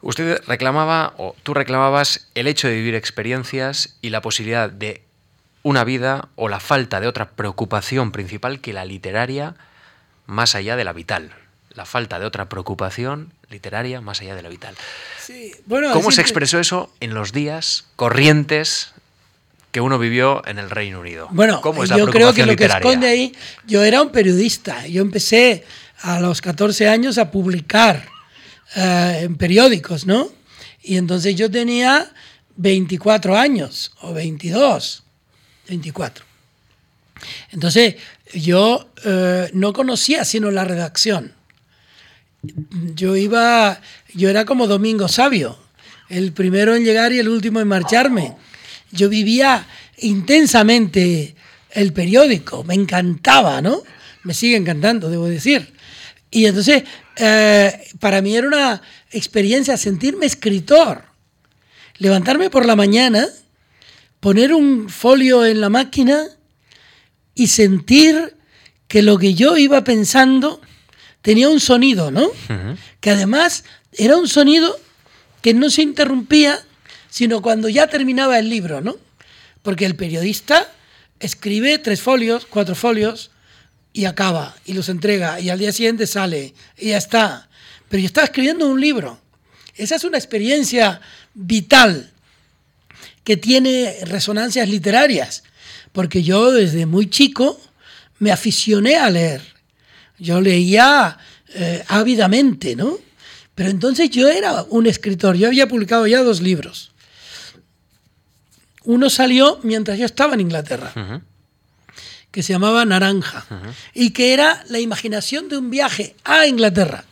[0.00, 5.04] Usted reclamaba, o tú reclamabas, el hecho de vivir experiencias y la posibilidad de
[5.62, 9.54] una vida o la falta de otra preocupación principal que la literaria
[10.26, 11.37] más allá de la vital
[11.74, 14.74] la falta de otra preocupación literaria más allá de lo vital.
[15.92, 18.92] ¿Cómo se expresó eso en los días corrientes
[19.70, 21.28] que uno vivió en el Reino Unido?
[21.30, 21.62] Bueno,
[21.96, 23.34] yo creo que lo que esconde ahí,
[23.66, 25.64] yo era un periodista, yo empecé
[26.00, 28.08] a los 14 años a publicar
[28.76, 30.30] eh, en periódicos, ¿no?
[30.82, 32.10] Y entonces yo tenía
[32.56, 35.02] 24 años o 22,
[35.68, 36.24] 24.
[37.50, 37.96] Entonces
[38.32, 41.37] yo eh, no conocía sino la redacción
[42.42, 43.80] yo iba,
[44.14, 45.58] yo era como Domingo Sabio,
[46.08, 48.36] el primero en llegar y el último en marcharme.
[48.90, 49.66] Yo vivía
[49.98, 51.34] intensamente
[51.70, 53.82] el periódico, me encantaba, ¿no?
[54.22, 55.74] Me sigue encantando, debo decir.
[56.30, 56.84] Y entonces,
[57.16, 61.04] eh, para mí era una experiencia sentirme escritor,
[61.98, 63.26] levantarme por la mañana,
[64.20, 66.24] poner un folio en la máquina
[67.34, 68.36] y sentir
[68.86, 70.60] que lo que yo iba pensando
[71.28, 72.30] tenía un sonido, ¿no?
[73.00, 74.74] Que además era un sonido
[75.42, 76.58] que no se interrumpía,
[77.10, 78.96] sino cuando ya terminaba el libro, ¿no?
[79.60, 80.72] Porque el periodista
[81.20, 83.30] escribe tres folios, cuatro folios,
[83.92, 87.50] y acaba, y los entrega, y al día siguiente sale, y ya está.
[87.90, 89.20] Pero yo estaba escribiendo un libro.
[89.74, 91.02] Esa es una experiencia
[91.34, 92.10] vital
[93.22, 95.42] que tiene resonancias literarias,
[95.92, 97.60] porque yo desde muy chico
[98.18, 99.57] me aficioné a leer
[100.18, 101.18] yo leía
[101.54, 102.98] eh, ávidamente, ¿no?
[103.54, 106.92] Pero entonces yo era un escritor, yo había publicado ya dos libros.
[108.84, 111.22] Uno salió mientras yo estaba en Inglaterra,
[112.30, 113.44] que se llamaba Naranja,
[113.94, 117.04] y que era la imaginación de un viaje a Inglaterra.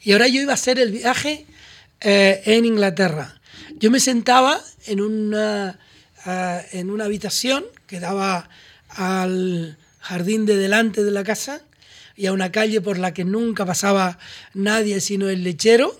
[0.00, 1.44] Y ahora yo iba a hacer el viaje
[2.00, 3.34] eh, en Inglaterra.
[3.78, 5.78] Yo me sentaba en una,
[6.24, 8.48] eh, en una habitación que daba
[8.90, 11.62] al jardín de delante de la casa
[12.18, 14.18] y a una calle por la que nunca pasaba
[14.52, 15.98] nadie sino el lechero.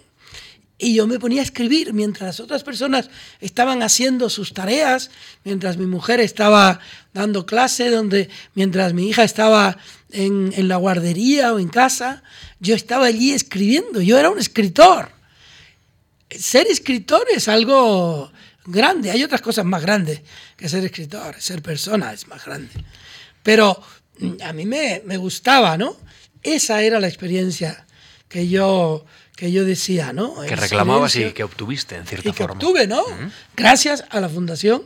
[0.77, 3.09] Y yo me ponía a escribir mientras las otras personas
[3.41, 5.11] estaban haciendo sus tareas,
[5.45, 6.81] mientras mi mujer estaba
[7.15, 9.79] dando clase, donde, mientras mi hija estaba
[10.11, 12.23] en, en la guardería o en casa,
[12.59, 14.01] yo estaba allí escribiendo.
[14.01, 15.11] Yo era un escritor.
[16.31, 18.33] Ser escritor es algo
[18.67, 19.13] grande.
[19.13, 20.21] Hay otras cosas más grandes
[20.57, 21.41] que ser escritor.
[21.41, 22.73] Ser persona es más grande.
[23.43, 23.83] Pero
[24.43, 25.97] a mí me, me gustaba, ¿no?
[26.43, 27.87] Esa era la experiencia
[28.29, 29.05] que yo,
[29.37, 30.41] que yo decía, ¿no?
[30.43, 32.55] Que reclamabas y que obtuviste, en cierta y que forma.
[32.55, 33.03] obtuve, ¿no?
[33.57, 34.83] Gracias a la Fundación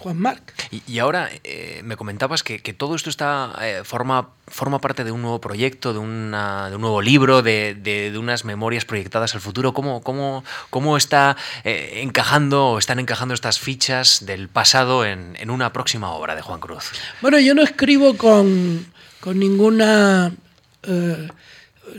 [0.00, 0.54] Juan Marc.
[0.70, 5.20] Y, ahora eh, me comentabas que, todo esto está eh, forma, forma parte de un
[5.20, 9.74] nuevo proyecto, de, una, de un nuevo libro, de, de, unas memorias proyectadas al futuro.
[9.74, 15.50] ¿Cómo, cómo, cómo está eh, encajando o están encajando estas fichas del pasado en, en,
[15.50, 16.92] una próxima obra de Juan Cruz?
[17.20, 18.86] Bueno, yo no escribo con,
[19.20, 20.32] con ninguna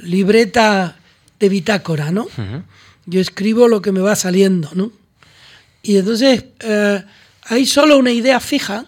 [0.02, 0.96] libreta
[1.40, 2.26] de bitácora, ¿no?
[3.06, 4.92] Yo escribo lo que me va saliendo, ¿no?
[5.84, 6.46] Y entonces
[7.44, 8.86] hay solo una idea fija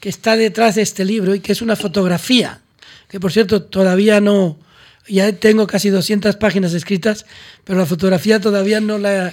[0.00, 2.60] que está detrás de este libro y que es una fotografía,
[3.08, 4.58] que por cierto todavía no,
[5.08, 7.26] ya tengo casi 200 páginas escritas,
[7.64, 9.32] pero la fotografía todavía no la,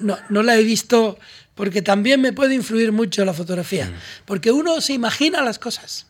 [0.00, 1.18] no, la he visto
[1.54, 3.92] porque también me puede influir mucho la fotografía,
[4.24, 6.06] porque uno se imagina las cosas.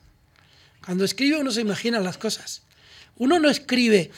[0.84, 2.62] Cuando escribe uno se imagina las cosas.
[3.16, 4.10] Uno no escribe.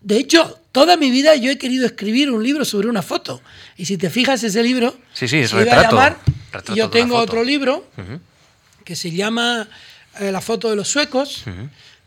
[0.00, 3.42] De hecho, toda mi vida yo he querido escribir un libro sobre una foto.
[3.76, 6.16] Y si te fijas ese libro, sí, sí, es retrato,
[6.74, 7.86] yo tengo otro libro
[8.84, 9.68] que se llama
[10.18, 11.44] eh, La foto de los suecos.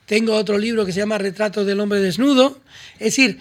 [0.06, 2.60] Tengo otro libro que se llama Retrato del hombre desnudo.
[2.96, 3.40] Es decir,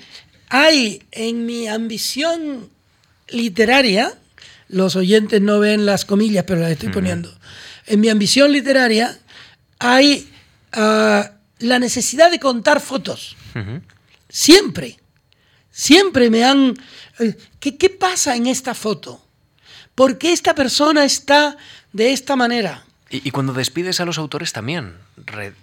[0.48, 2.68] hay en mi ambición
[3.28, 4.14] literaria,
[4.68, 7.34] los oyentes no ven las comillas, pero las estoy poniendo.
[7.86, 9.18] En mi ambición literaria
[9.78, 10.28] hay
[10.72, 13.36] Ah, la necesidad de contar fotos.
[14.32, 14.98] Siempre.
[15.70, 16.74] Siempre me han...
[17.20, 19.22] Eh, ¿qué, ¿Qué pasa en esta foto?
[19.94, 21.56] ¿Por qué esta persona está
[21.92, 22.84] de esta manera?
[23.10, 24.94] Y, cuando despides a los autores también,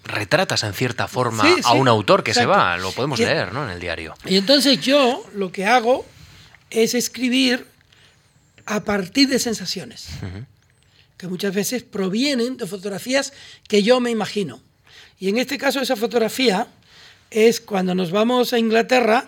[0.03, 3.63] retratas en cierta forma a un autor que se va, lo podemos leer ¿no?
[3.63, 4.13] en el diario.
[4.23, 6.05] Y entonces yo lo que hago
[6.69, 7.65] es escribir
[8.67, 10.09] a partir de sensaciones,
[11.17, 13.33] que muchas veces provienen de fotografías
[13.67, 14.61] que yo me imagino.
[15.17, 16.67] Y en este caso esa fotografía
[17.31, 19.27] es cuando nos vamos a Inglaterra,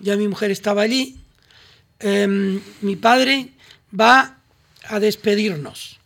[0.00, 1.18] ya mi mujer estaba allí,
[2.00, 3.48] em, mi padre
[3.98, 4.38] va
[4.84, 5.98] a despedirnos.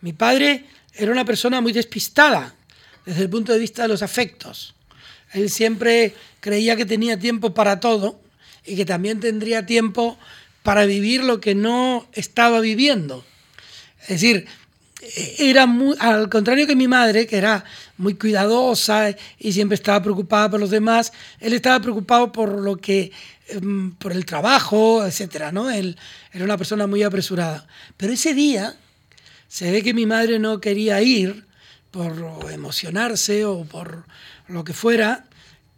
[0.00, 0.64] Mi padre
[0.94, 2.54] era una persona muy despistada
[3.04, 4.74] desde el punto de vista de los afectos.
[5.32, 8.20] Él siempre creía que tenía tiempo para todo
[8.64, 10.18] y que también tendría tiempo
[10.62, 13.24] para vivir lo que no estaba viviendo.
[14.02, 14.46] Es decir,
[15.38, 17.64] era muy, al contrario que mi madre, que era
[17.98, 23.12] muy cuidadosa y siempre estaba preocupada por los demás, él estaba preocupado por lo que
[23.48, 25.70] em, por el trabajo, etcétera, ¿no?
[25.70, 25.96] Él
[26.32, 27.66] era una persona muy apresurada.
[27.96, 28.76] Pero ese día
[29.48, 31.46] se ve que mi madre no quería ir
[31.90, 34.04] por emocionarse o por
[34.48, 35.24] lo que fuera,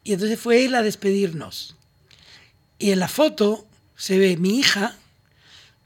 [0.02, 1.76] y entonces fue él a despedirnos.
[2.78, 3.66] Y en la foto
[3.96, 4.96] se ve mi hija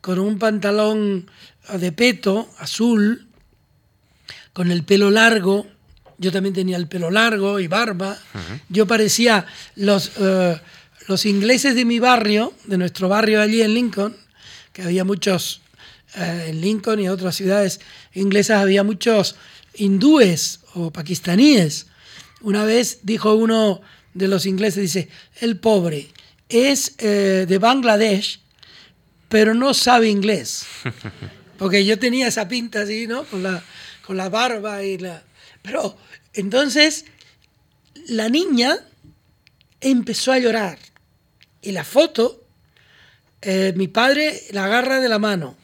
[0.01, 1.31] con un pantalón
[1.73, 3.29] de peto azul,
[4.53, 5.67] con el pelo largo.
[6.19, 8.19] Yo también tenía el pelo largo y barba.
[8.69, 9.47] Yo parecía
[9.77, 10.61] los, eh,
[11.09, 14.17] los ingleses de mi barrio, de nuestro barrio allí en Lincoln,
[14.73, 15.63] que había muchos,
[16.17, 17.81] eh, en Lincoln y en otras ciudades
[18.15, 19.37] inglesas había muchos
[19.75, 21.87] hindúes o pakistaníes.
[22.41, 23.81] Una vez dijo uno
[24.15, 25.09] de los ingleses, dice,
[25.41, 26.09] el pobre
[26.49, 28.41] es eh, de Bangladesh,
[29.29, 30.67] pero no sabe inglés.
[31.59, 33.25] Porque yo tenía esa pinta así, ¿no?
[33.25, 33.63] Con la,
[34.05, 35.23] con la barba y la...
[35.63, 35.97] Pero
[36.35, 37.05] entonces
[38.07, 38.79] la niña
[39.81, 40.79] empezó a llorar.
[41.61, 42.43] Y la foto,
[43.41, 45.57] eh, mi padre la agarra de la mano,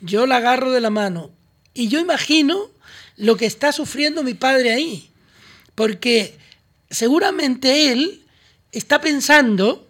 [0.00, 1.30] yo la agarro de la mano.
[1.74, 2.70] Y yo imagino
[3.16, 5.10] lo que está sufriendo mi padre ahí.
[5.74, 6.36] Porque
[6.90, 8.24] seguramente él
[8.72, 9.86] está pensando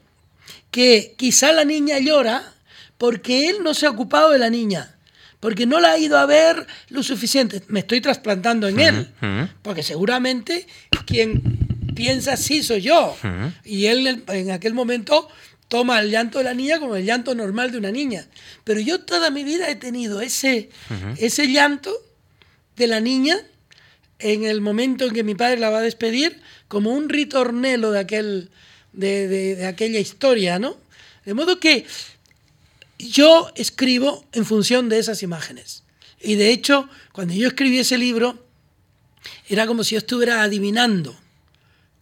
[0.71, 2.55] que quizá la niña llora
[2.99, 4.95] porque él no se ha ocupado de la niña,
[5.41, 7.63] porque no la ha ido a ver lo suficiente.
[7.69, 9.09] Me estoy trasplantando en él,
[9.63, 10.67] porque seguramente
[11.07, 11.43] quien
[11.95, 13.17] piensa así soy yo.
[13.65, 15.29] Y él en aquel momento
[15.69, 18.27] toma el llanto de la niña como el llanto normal de una niña.
[18.65, 20.71] Pero yo toda mi vida he tenido ese,
[21.17, 21.93] ese llanto
[22.77, 23.39] de la niña
[24.19, 28.01] en el momento en que mi padre la va a despedir, como un ritornelo de,
[28.01, 28.51] aquel,
[28.93, 30.77] de, aquella historia, ¿no?
[31.25, 31.87] De modo que
[33.09, 35.85] yo escribo en función de esas imágenes.
[36.21, 38.47] Y de hecho, cuando yo escribí ese libro,
[39.49, 41.19] era como si yo estuviera adivinando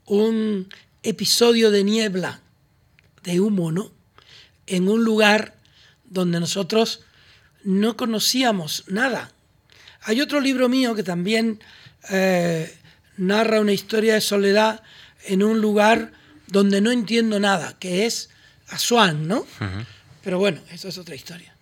[0.07, 0.69] un
[1.03, 2.41] episodio de niebla,
[3.23, 3.93] de humo, ¿no?
[4.67, 5.55] En un lugar
[6.05, 7.01] donde nosotros
[7.65, 9.33] no conocíamos nada.
[10.03, 11.61] Hay otro libro mío que también
[12.11, 12.75] eh,
[13.17, 14.83] narra una historia de soledad
[15.27, 16.13] en un lugar
[16.47, 18.31] donde no entiendo nada, que es
[18.69, 19.47] Asuán, ¿no?
[20.29, 21.55] Pero bueno, eso es otra historia.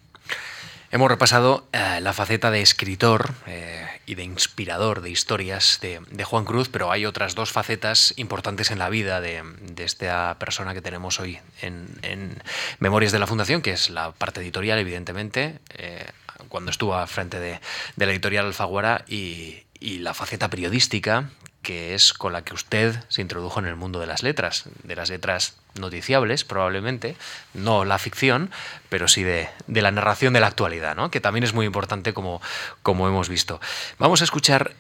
[0.90, 6.44] Hemos repasado eh, la faceta de escritor eh, y de inspirador de historias de, Juan
[6.44, 9.44] Cruz, pero hay otras dos facetas importantes en la vida de,
[9.76, 12.42] esta persona que tenemos hoy en,
[12.80, 15.60] Memorias de la Fundación, que es la parte editorial, evidentemente,
[16.48, 17.60] cuando estuvo al frente de,
[17.94, 21.30] la editorial Alfaguara y la faceta periodística,
[21.66, 24.94] que es con la que usted se introdujo en el mundo de las letras, de
[24.94, 27.16] las letras noticiables probablemente,
[27.54, 28.52] no la ficción,
[28.88, 31.10] pero sí de, la narración de la actualidad, ¿no?
[31.10, 32.40] que también es muy importante como,
[32.84, 33.60] como hemos visto.
[33.98, 34.74] Vamos a escuchar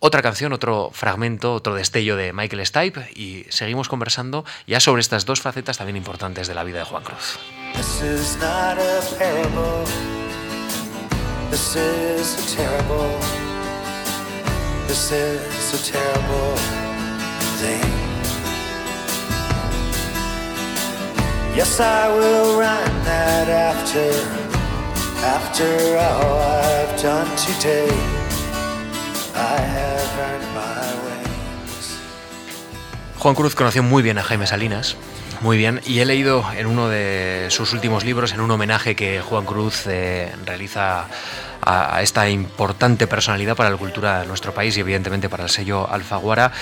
[0.00, 5.24] otra canción, otro fragmento, otro destello de Michael Stipe y seguimos conversando ya sobre estas
[5.26, 7.38] dos facetas también importantes de la vida de Juan Cruz.
[17.62, 17.92] Thing.
[21.54, 24.10] Yes, I will run that after,
[25.36, 27.92] after all I've done today.
[29.34, 31.98] I have earned my wings.
[33.18, 34.96] Juan Cruz conoció muy bien a Jaime Salinas.
[35.42, 39.20] Muy bien, y he leído en uno de sus últimos libros, en un homenaje que
[39.20, 41.08] Juan Cruz eh, realiza
[41.62, 45.88] a, esta importante personalidad para la cultura de nuestro país y evidentemente para el sello
[45.90, 46.52] Alfaguara.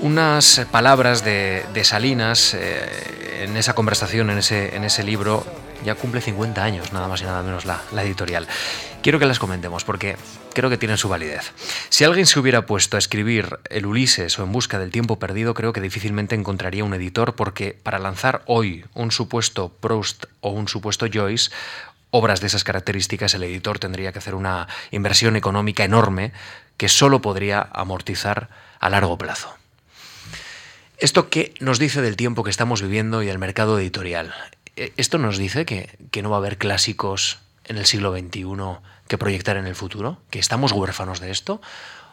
[0.00, 5.46] Unas palabras de, Salinas eh, en esa conversación, en ese, en ese libro,
[5.84, 8.48] ya cumple 50 años, nada más y nada menos la, la, editorial.
[9.02, 10.16] Quiero que las comentemos porque
[10.52, 11.52] creo que tienen su validez.
[11.88, 15.54] Si alguien se hubiera puesto a escribir el Ulises o En busca del tiempo perdido,
[15.54, 20.68] creo que difícilmente encontraría un editor porque para lanzar hoy un supuesto Proust o un
[20.68, 21.50] supuesto Joyce,
[22.12, 26.32] obras de esas características, el editor tendría que hacer una inversión económica enorme
[26.76, 29.52] que solo podría amortizar a largo plazo.
[30.98, 34.32] ¿Esto qué nos dice del tiempo que estamos viviendo y del mercado editorial?
[34.76, 35.88] eh, ¿esto nos dice que,
[36.22, 38.44] no va a haber clásicos en el siglo XXI
[39.08, 40.20] que proyectar en el futuro?
[40.30, 41.60] ¿Que estamos huérfanos de esto?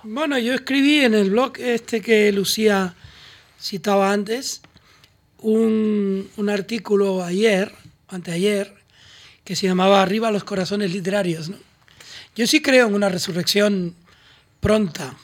[0.03, 2.95] Bueno, yo escribí en el blog este que Lucía
[3.59, 4.61] citaba antes,
[5.39, 7.73] un, un artículo ayer,
[8.07, 8.78] anteayer,
[9.49, 11.49] que se llamaba Arriba los corazones literarios.
[12.35, 13.95] Yo sí creo en una resurrección
[14.59, 15.15] pronta,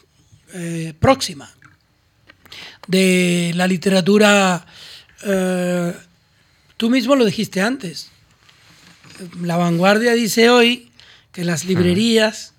[0.51, 1.53] eh, próxima,
[2.87, 4.65] de la literatura.
[5.23, 5.93] Eh,
[6.75, 8.09] tú mismo lo dijiste antes.
[9.43, 10.89] La vanguardia dice hoy
[11.31, 12.53] que las librerías.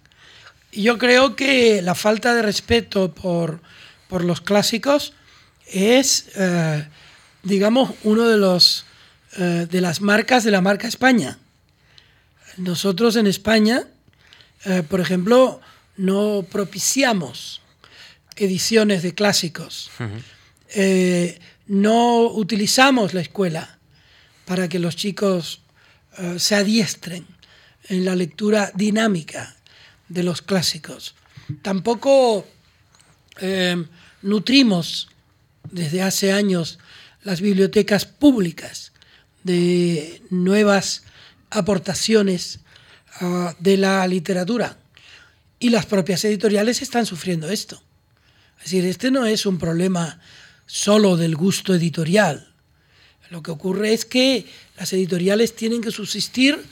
[0.70, 3.60] Y yo creo que la falta de respeto por,
[4.22, 5.14] los clásicos
[5.66, 6.86] es, eh,
[7.42, 8.84] digamos, uno de los
[9.36, 11.36] de las marcas de la marca España.
[12.56, 13.84] Nosotros en España,
[14.88, 15.60] por ejemplo,
[15.96, 17.60] no propiciamos
[18.36, 19.90] ediciones de clásicos.
[20.68, 23.78] Eh, no utilizamos la escuela
[24.44, 25.60] para que los chicos
[26.18, 27.26] eh, se adiestren
[27.88, 29.56] en la lectura dinámica
[30.08, 31.14] de los clásicos.
[31.62, 32.46] Tampoco
[33.40, 33.84] eh,
[34.22, 35.08] nutrimos
[35.70, 36.78] desde hace años
[37.22, 38.92] las bibliotecas públicas
[39.42, 41.04] de nuevas
[41.50, 42.60] aportaciones
[43.20, 44.78] ah, de la literatura.
[45.58, 47.82] Y las propias editoriales están sufriendo esto.
[48.58, 50.20] Es decir, este no es un problema
[50.66, 52.52] solo del gusto editorial.
[53.30, 54.46] Lo que ocurre es que
[54.78, 56.62] las editoriales tienen que subsistir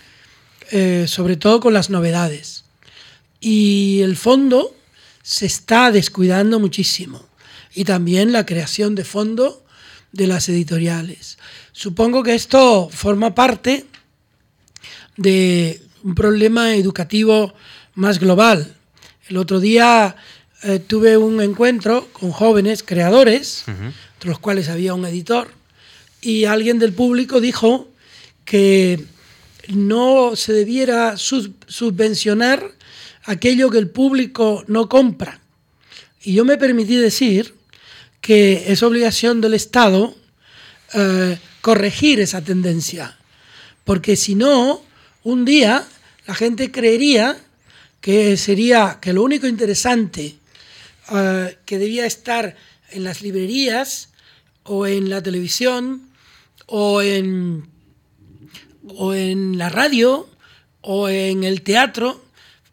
[0.70, 2.64] eh, sobre todo con las novedades.
[3.40, 4.74] Y el fondo
[5.22, 7.26] se está descuidando muchísimo.
[7.74, 9.64] Y también la creación de fondo
[10.12, 11.38] de las editoriales.
[11.72, 13.84] Supongo que esto forma parte
[15.16, 17.54] de un problema educativo
[17.94, 18.74] más global.
[19.28, 20.16] El otro día
[20.62, 25.48] eh, tuve un encuentro con jóvenes creadores, entre los cuales había un editor,
[26.20, 27.88] y alguien del público dijo
[28.44, 29.04] que
[29.68, 32.72] no se debiera subvencionar
[33.24, 35.40] aquello que el público no compra.
[36.22, 37.54] Y yo me permití decir
[38.20, 40.14] que es obligación del Estado
[40.94, 43.18] eh, corregir esa tendencia,
[43.84, 44.82] porque si no,
[45.24, 45.86] un día
[46.26, 47.36] la gente creería
[48.00, 50.36] que sería que lo único interesante
[51.12, 52.56] eh, que debía estar
[52.90, 54.10] en las librerías
[54.62, 56.08] o en la televisión
[56.66, 57.68] o en,
[58.96, 60.28] o en la radio
[60.82, 62.22] o en el teatro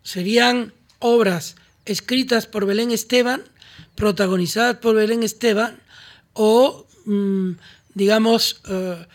[0.04, 3.42] serían obras escritas por Belén Esteban,
[3.96, 5.80] protagonizadas por Belén Esteban
[6.34, 7.52] o, mm,
[7.94, 9.06] digamos, eh,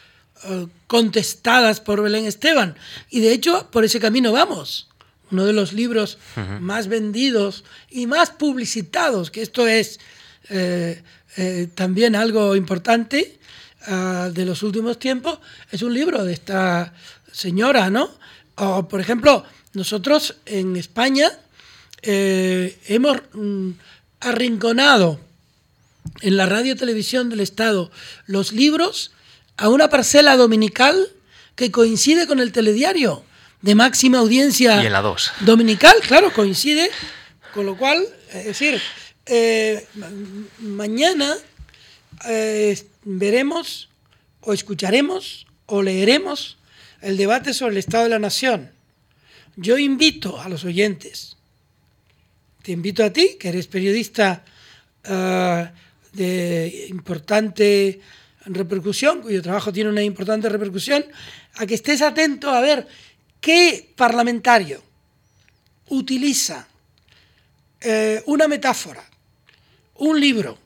[0.86, 2.76] contestadas por Belén Esteban.
[3.10, 4.88] Y de hecho, por ese camino vamos
[5.30, 6.18] uno de los libros
[6.60, 9.98] más vendidos y más publicitados, que esto es
[10.50, 11.02] eh,
[11.36, 13.38] eh, también algo importante
[13.86, 15.38] ah, de los últimos tiempos,
[15.70, 16.94] es un libro de esta
[17.32, 18.10] señora, ¿no?
[18.54, 21.30] O, por ejemplo, nosotros en España
[22.02, 23.70] eh, hemos mm,
[24.20, 25.20] arrinconado
[26.20, 27.90] en la radio y televisión del Estado
[28.26, 29.10] los libros
[29.56, 31.08] a una parcela dominical
[31.54, 33.24] que coincide con el telediario
[33.62, 36.90] de máxima audiencia y en la dominical, claro, coincide,
[37.54, 38.80] con lo cual, es decir,
[39.24, 39.86] eh,
[40.58, 41.34] mañana
[42.28, 43.88] eh, veremos
[44.40, 46.58] o escucharemos o leeremos
[47.00, 48.70] el debate sobre el Estado de la Nación.
[49.56, 51.36] Yo invito a los oyentes,
[52.62, 54.44] te invito a ti, que eres periodista
[55.04, 55.70] ah,
[56.12, 58.00] de importante
[58.46, 61.04] repercusión, cuyo trabajo tiene una importante repercusión,
[61.54, 62.86] a que estés atento a ver
[63.46, 64.82] ¿Qué parlamentario
[65.88, 66.66] utiliza
[67.80, 69.08] eh, una metáfora,
[69.94, 70.58] un libro,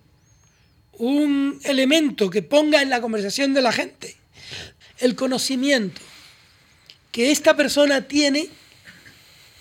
[0.93, 4.17] un elemento que ponga en la conversación de la gente
[4.99, 6.01] el conocimiento
[7.13, 8.49] que esta persona tiene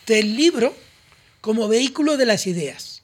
[0.06, 0.74] del libro
[1.42, 3.02] como vehículo de las ideas?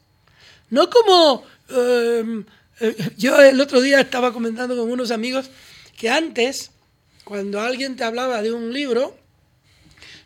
[0.69, 1.43] No como...
[1.69, 2.43] Eh,
[3.17, 5.49] yo el otro día estaba comentando con unos amigos
[5.97, 6.71] que antes,
[7.23, 9.17] cuando alguien te hablaba de un libro,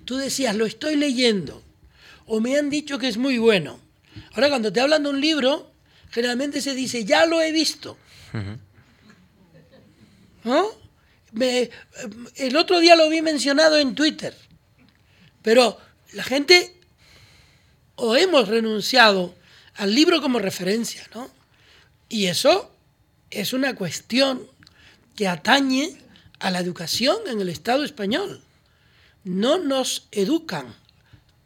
[0.06, 1.64] tú decías, lo estoy leyendo,
[2.26, 3.80] o me han dicho que es muy bueno.
[4.34, 5.72] Ahora, cuando te hablan de un libro,
[6.10, 7.98] generalmente se dice, ya lo he visto.
[12.36, 14.36] el otro día lo vi mencionado en Twitter,
[15.42, 15.78] pero
[16.14, 16.76] la gente
[17.96, 19.36] o hemos renunciado
[19.76, 21.39] al libro como referencia, ¿no?
[22.10, 22.72] Y eso
[23.30, 24.42] es una cuestión
[25.16, 25.98] que atañe
[26.40, 28.44] a la educación en el Estado español
[29.24, 30.74] no nos educan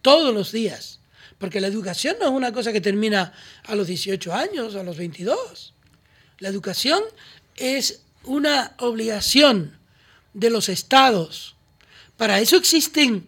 [0.02, 1.00] todos los días,
[1.38, 3.34] porque la educación no es una cosa que termina
[3.64, 5.74] a los 18 años a los 22.
[6.40, 7.02] La educación
[7.56, 9.78] es una obligación
[10.34, 11.56] de los estados.
[12.18, 13.28] Para eso existen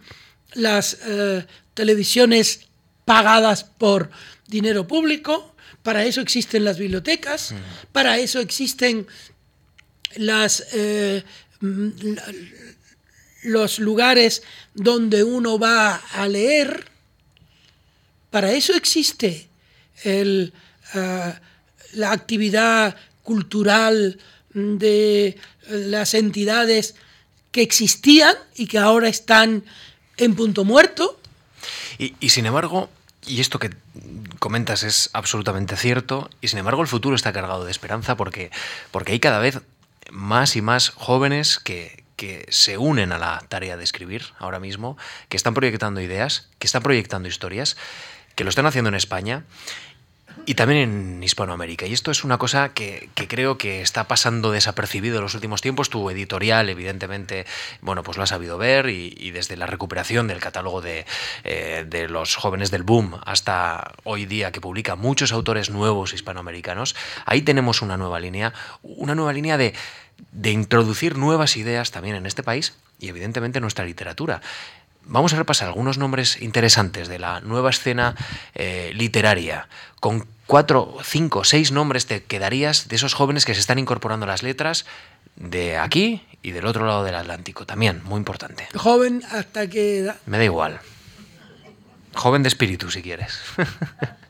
[0.54, 2.68] las eh, televisiones
[3.04, 4.10] pagadas por
[4.48, 5.55] dinero público,
[5.86, 7.54] para eso existen las bibliotecas,
[7.92, 9.06] para eso existen
[10.16, 11.24] las, eh,
[11.60, 11.90] mm,
[13.44, 14.42] los lugares
[14.74, 16.90] donde uno va a leer.
[18.32, 19.48] Para eso existe
[20.04, 20.54] el,
[20.96, 21.34] eh,
[21.94, 24.18] la actividad cultural
[24.56, 25.38] de
[25.70, 26.96] las entidades
[27.52, 29.64] que existían y que ahora están
[30.18, 31.20] en punto muerto.
[32.00, 32.90] Y, sin embargo,
[33.28, 33.72] y esto que
[34.40, 38.52] comentas es absolutamente cierto, y sin embargo el futuro está cargado de esperanza porque,
[38.92, 39.62] porque hay cada vez
[40.12, 44.98] más y más jóvenes que, que se unen a la tarea de escribir ahora mismo,
[45.30, 47.78] que están proyectando ideas, que están proyectando historias,
[48.36, 49.44] que lo están haciendo en España
[50.46, 51.86] y también en Hispanoamérica.
[51.86, 55.90] Y esto es una cosa que, creo que está pasando desapercibido en los últimos tiempos.
[55.90, 57.46] Tu editorial, evidentemente,
[57.82, 61.06] bueno, pues lo has sabido ver y, desde la recuperación del catálogo de,
[61.44, 66.96] eh, de, los jóvenes del boom hasta hoy día que publica muchos autores nuevos hispanoamericanos,
[67.26, 69.74] ahí tenemos una nueva línea, una nueva línea de,
[70.32, 74.42] de introducir nuevas ideas también en este país y evidentemente en nuestra literatura.
[75.08, 78.16] Vamos a repasar algunos nombres interesantes de la nueva escena
[78.56, 79.68] eh, literaria.
[80.00, 84.28] Con cuatro, cinco, seis nombres te quedarías de esos jóvenes que se están incorporando a
[84.28, 84.86] las letras
[85.36, 87.66] de aquí y del otro lado del Atlántico.
[87.66, 88.68] También, muy importante.
[88.76, 90.18] Joven hasta qué edad?
[90.26, 90.80] Me da igual.
[92.16, 93.38] Joven de espíritu, si quieres.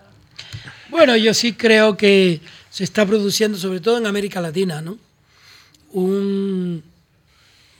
[0.89, 4.97] bueno, yo sí creo que se está produciendo, sobre todo en América Latina, ¿no?
[5.91, 6.83] Un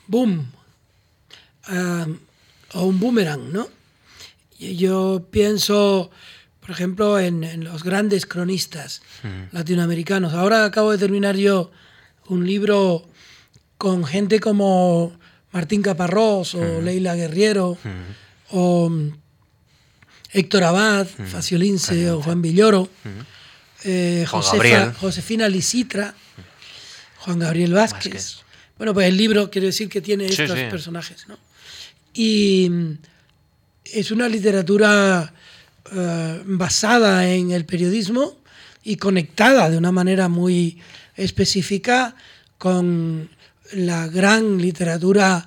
[0.06, 0.50] boom.
[1.64, 2.06] Ah,
[2.76, 3.68] o un boomerang, ¿no?
[4.58, 6.10] Yo pienso,
[6.60, 9.54] por ejemplo, en, los grandes cronistas hmm.
[9.54, 10.32] latinoamericanos.
[10.34, 11.70] Ahora acabo de terminar yo
[12.28, 13.06] un libro
[13.78, 15.12] con gente como
[15.52, 16.84] Martín Caparrós o hmm.
[16.84, 18.56] Leila Guerriero hmm.
[18.56, 19.12] o mm,
[20.32, 22.88] Héctor Abad, Faciolince o Juan Villoro,
[23.84, 26.14] eh, Josefina Lisitra,
[27.18, 28.38] Juan Gabriel Vázquez.
[28.76, 31.38] Bueno, pues el libro quiere decir que tiene estos personajes, ¿no?
[32.16, 32.70] Y
[33.84, 35.34] es una literatura
[35.92, 38.38] eh, basada en el periodismo
[38.82, 40.78] y conectada de una manera muy
[41.14, 42.16] específica
[42.56, 43.28] con
[43.72, 45.46] la gran literatura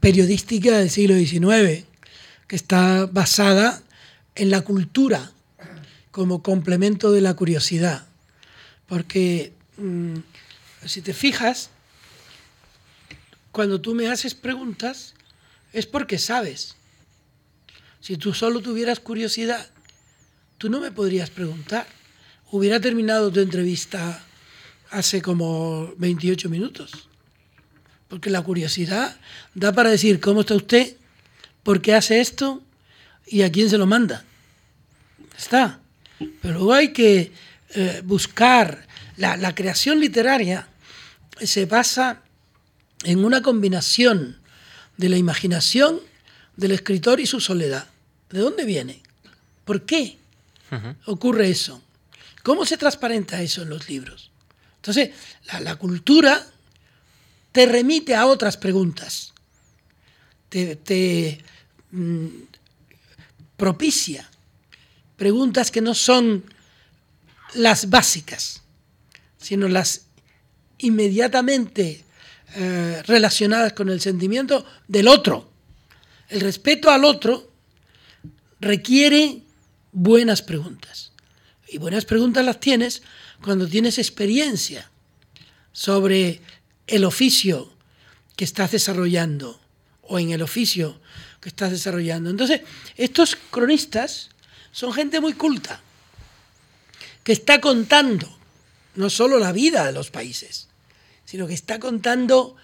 [0.00, 1.86] periodística del siglo XIX,
[2.46, 3.82] que está basada
[4.34, 5.32] en la cultura
[6.10, 8.06] como complemento de la curiosidad.
[8.86, 10.16] Porque mm,
[10.84, 11.70] si te fijas,
[13.50, 15.11] cuando tú me haces preguntas,
[15.72, 16.76] es porque sabes.
[18.00, 19.70] Si tú solo tuvieras curiosidad,
[20.58, 21.86] tú no me podrías preguntar.
[22.50, 24.22] Hubiera terminado tu entrevista
[24.90, 27.08] hace como 28 minutos.
[28.08, 29.16] Porque la curiosidad
[29.54, 30.96] da para decir cómo está usted,
[31.62, 32.62] por qué hace esto
[33.26, 34.24] y a quién se lo manda.
[35.38, 35.80] Está.
[36.18, 37.32] Pero luego hay que
[37.74, 38.86] eh, buscar.
[39.16, 40.68] La, la creación literaria
[41.40, 42.22] se basa
[43.04, 44.41] en una combinación
[44.96, 46.00] de la imaginación
[46.56, 47.88] del escritor y su soledad.
[48.30, 49.02] ¿De dónde viene?
[49.64, 50.18] ¿Por qué
[51.06, 51.82] ocurre eso?
[52.42, 54.30] ¿Cómo se transparenta eso en los libros?
[54.76, 55.10] Entonces,
[55.60, 56.44] la, cultura
[57.52, 59.32] te remite a otras preguntas,
[60.48, 61.40] te,
[61.92, 62.26] mm,
[63.56, 64.28] propicia
[65.16, 66.44] preguntas que no son
[67.54, 68.62] las básicas,
[69.38, 70.06] sino las
[70.78, 72.04] inmediatamente
[72.54, 75.50] eh, relacionadas con el sentimiento del otro.
[76.28, 77.50] El respeto al otro
[78.60, 79.42] requiere
[79.92, 81.12] buenas preguntas.
[81.68, 83.02] Y buenas preguntas las tienes
[83.42, 84.90] cuando tienes experiencia
[85.72, 86.40] sobre
[86.86, 87.72] el oficio
[88.36, 89.60] que estás desarrollando
[90.02, 91.00] o en el oficio
[91.40, 92.30] que estás desarrollando.
[92.30, 92.60] Entonces,
[92.96, 94.28] estos cronistas
[94.70, 95.80] son gente muy culta,
[97.24, 98.28] que está contando
[98.94, 100.68] no solo la vida de los países,
[101.32, 102.56] sino que está contando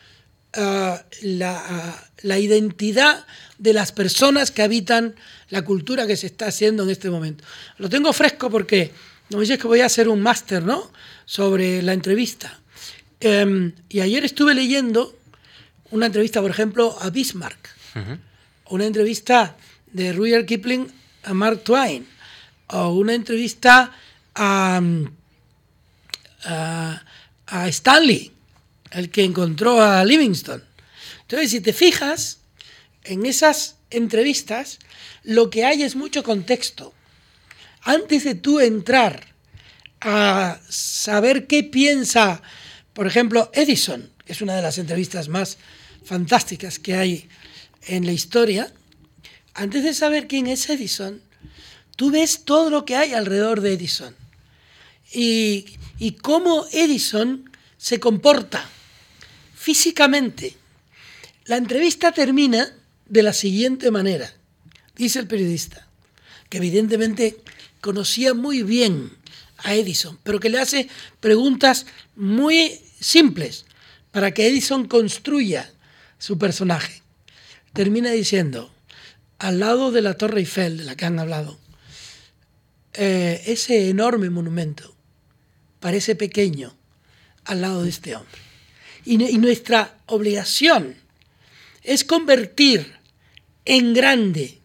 [0.52, 3.24] ah, la, identidad
[3.56, 5.14] de las personas que habitan
[5.48, 7.44] la cultura que se está haciendo en este momento.
[7.78, 8.92] Lo tengo fresco porque
[9.30, 10.92] no me dices que voy a hacer un máster ¿no?
[11.24, 12.60] sobre la entrevista.
[13.20, 15.18] Em, y ayer estuve leyendo
[15.90, 17.70] una entrevista, por ejemplo, a Bismarck,
[18.68, 19.56] una entrevista
[19.90, 20.92] de Rudyard Kipling
[21.22, 22.06] a Mark Twain,
[22.66, 23.92] o una entrevista
[24.34, 24.82] a,
[27.46, 28.32] a Stanley,
[28.90, 30.62] el que encontró a Livingston.
[31.22, 32.38] Entonces, si te fijas
[33.04, 34.78] en esas entrevistas,
[35.22, 36.94] lo que hay es mucho contexto.
[37.82, 39.34] Antes de tú entrar
[40.00, 42.42] a saber qué piensa,
[42.92, 45.58] por ejemplo, Edison, que es una de las entrevistas más
[46.04, 47.28] fantásticas que hay
[47.86, 48.72] en la historia,
[49.54, 51.20] antes de saber quién es Edison,
[51.96, 54.14] tú ves todo lo que hay alrededor de Edison
[55.12, 55.66] y,
[55.98, 58.68] y cómo Edison se comporta
[59.58, 60.56] físicamente.
[61.46, 62.72] La entrevista termina
[63.06, 64.32] de la siguiente manera,
[64.94, 65.88] dice el periodista,
[66.48, 67.38] que evidentemente
[67.80, 69.10] conocía muy bien
[69.58, 70.88] a Edison, pero que le hace
[71.18, 73.64] preguntas muy simples
[74.12, 75.72] para que Edison construya
[76.18, 77.02] su personaje.
[77.72, 78.72] Termina diciendo,
[79.38, 81.58] al lado de la Torre Eiffel, de la que han hablado,
[82.94, 84.94] eh, ese enorme monumento
[85.80, 86.74] parece pequeño
[87.44, 88.47] al lado de este hombre.
[89.10, 90.94] Y, nuestra obligación
[91.82, 92.94] es convertir
[93.64, 94.58] en grande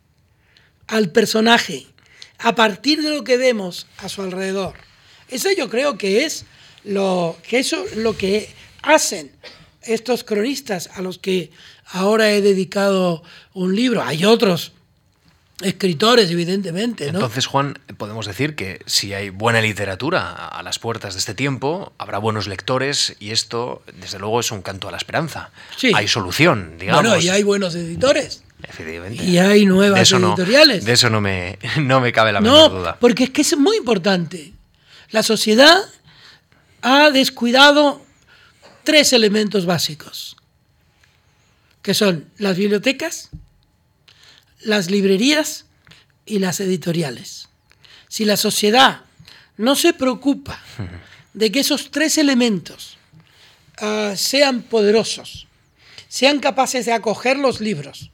[0.85, 1.87] al personaje
[2.39, 4.73] a partir de lo que vemos a su alrededor.
[5.29, 6.43] Eso yo creo que es
[6.83, 8.49] lo que eso lo que
[8.81, 9.31] hacen
[9.81, 11.49] estos cronistas a los que
[11.85, 13.23] ahora he dedicado
[13.53, 14.03] un libro.
[14.03, 14.73] Hay otros
[15.61, 17.11] escritores, evidentemente.
[17.11, 17.19] ¿no?
[17.19, 21.93] Entonces, Juan, podemos decir que si hay buena literatura a las puertas de este tiempo,
[21.97, 25.51] habrá buenos lectores y esto, desde luego, es un canto a la esperanza.
[25.77, 25.91] Sí.
[25.93, 27.03] Hay solución, digamos.
[27.03, 28.43] Bueno, y hay buenos editores.
[28.63, 29.23] Efectivamente.
[29.23, 30.83] Y hay nuevas de eso editoriales.
[30.83, 32.97] No, de eso no me, no me cabe la no, menor duda.
[32.99, 34.53] porque es que es muy importante.
[35.11, 35.77] La sociedad
[36.81, 38.01] ha descuidado
[38.83, 40.37] tres elementos básicos,
[41.81, 43.29] que son las bibliotecas,
[44.63, 45.65] las librerías
[46.25, 47.49] y las editoriales.
[48.07, 49.01] Si la sociedad
[49.57, 50.59] no se preocupa
[51.33, 52.97] de que esos tres elementos
[53.81, 55.47] uh, sean poderosos,
[56.07, 58.11] sean capaces de acoger los libros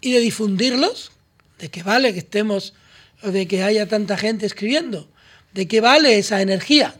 [0.00, 1.12] y de difundirlos,
[1.58, 2.74] de que vale que estemos,
[3.22, 5.08] de que haya tanta gente escribiendo,
[5.52, 6.94] de que vale esa energía.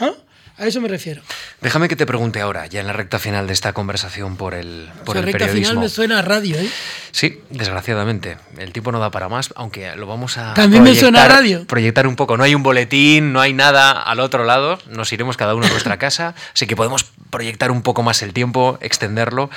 [0.00, 0.16] ¿no?
[0.58, 1.20] A eso me refiero.
[1.60, 4.88] Déjame que te pregunte ahora, ya en la recta final de esta conversación por el,
[5.04, 5.68] por o sea, el recta periodismo.
[5.70, 6.70] final me suena a radio, ¿eh?
[7.10, 8.38] Sí, desgraciadamente.
[8.56, 10.54] El tiempo no da para más, aunque lo vamos a.
[10.54, 11.66] También me suena a radio.
[11.66, 12.38] Proyectar un poco.
[12.38, 14.78] No hay un boletín, no hay nada al otro lado.
[14.88, 16.34] Nos iremos cada uno a nuestra casa.
[16.54, 19.50] Así que podemos proyectar un poco más el tiempo, extenderlo.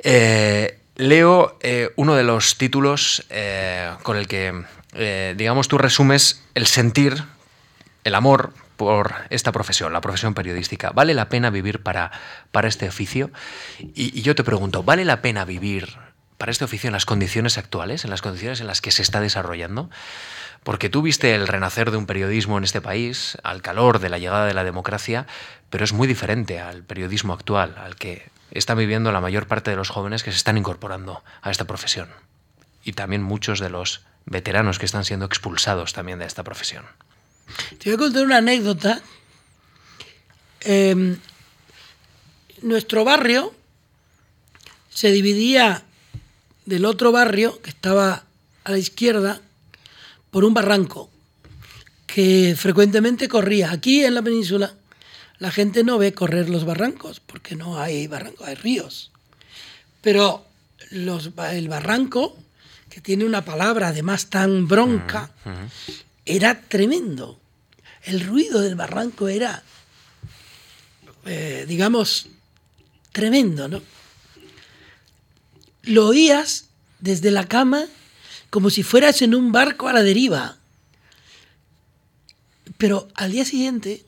[0.00, 4.52] Eh, leo eh, uno de los títulos eh, con el que,
[5.36, 7.22] digamos, tú resumes el sentir,
[8.02, 10.90] el amor por esta profesión, la profesión periodística.
[10.90, 12.10] ¿Vale la pena vivir para,
[12.52, 13.30] para este oficio?
[13.78, 15.96] Y, yo te pregunto, ¿vale la pena vivir
[16.38, 19.20] para este oficio en las condiciones actuales, en las condiciones en las que se está
[19.20, 19.90] desarrollando?
[20.62, 24.18] Porque tú viste el renacer de un periodismo en este país, al calor de la
[24.18, 25.26] llegada de la democracia,
[25.70, 29.76] pero es muy diferente al periodismo actual, al que están viviendo la mayor parte de
[29.76, 32.08] los jóvenes que se están incorporando a esta profesión.
[32.82, 36.86] Y también muchos de los veteranos que están siendo expulsados también de esta profesión.
[37.78, 39.02] Te voy a contar una anécdota.
[40.60, 41.16] Eh,
[42.62, 43.54] nuestro barrio
[44.90, 45.82] se dividía
[46.64, 48.24] del otro barrio, que estaba
[48.64, 49.40] a la izquierda,
[50.30, 51.10] por un barranco
[52.06, 53.72] que frecuentemente corría.
[53.72, 54.74] Aquí en la península
[55.38, 59.10] la gente no ve correr los barrancos, porque no hay barrancos, hay ríos.
[60.00, 60.46] Pero
[60.90, 62.36] el barranco,
[62.88, 65.30] que tiene una palabra además tan bronca,
[66.26, 67.38] era tremendo.
[68.02, 69.62] El ruido del barranco era,
[71.24, 72.28] eh, digamos,
[73.12, 73.82] tremendo, ¿no?
[75.82, 76.66] Lo oías
[77.00, 77.86] desde la cama
[78.50, 80.56] como si fueras en un barco a la deriva.
[82.78, 84.04] Pero al día siguiente,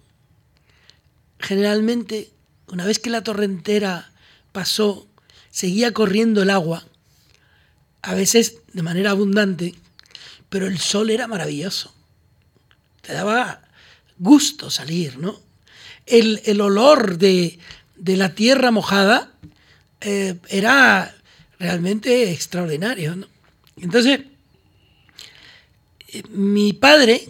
[1.38, 2.30] generalmente,
[2.68, 4.10] una vez que la torrentera
[4.52, 5.06] pasó,
[5.50, 6.84] seguía corriendo el agua,
[8.02, 9.74] a veces de manera abundante,
[10.48, 11.95] pero el sol era maravilloso
[13.06, 13.62] te daba
[14.18, 15.40] gusto salir, ¿no?
[16.06, 17.58] El, el olor de,
[17.94, 19.32] de, la tierra mojada
[20.00, 21.14] eh, era
[21.58, 23.28] realmente extraordinario, ¿no?
[23.76, 24.20] Entonces,
[26.30, 27.28] mi padre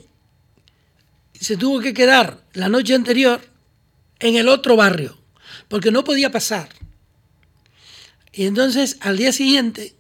[1.38, 3.40] se tuvo que quedar la noche anterior
[4.18, 5.18] en el otro barrio,
[5.68, 6.70] porque no podía pasar.
[8.32, 9.94] Y entonces, al día siguiente,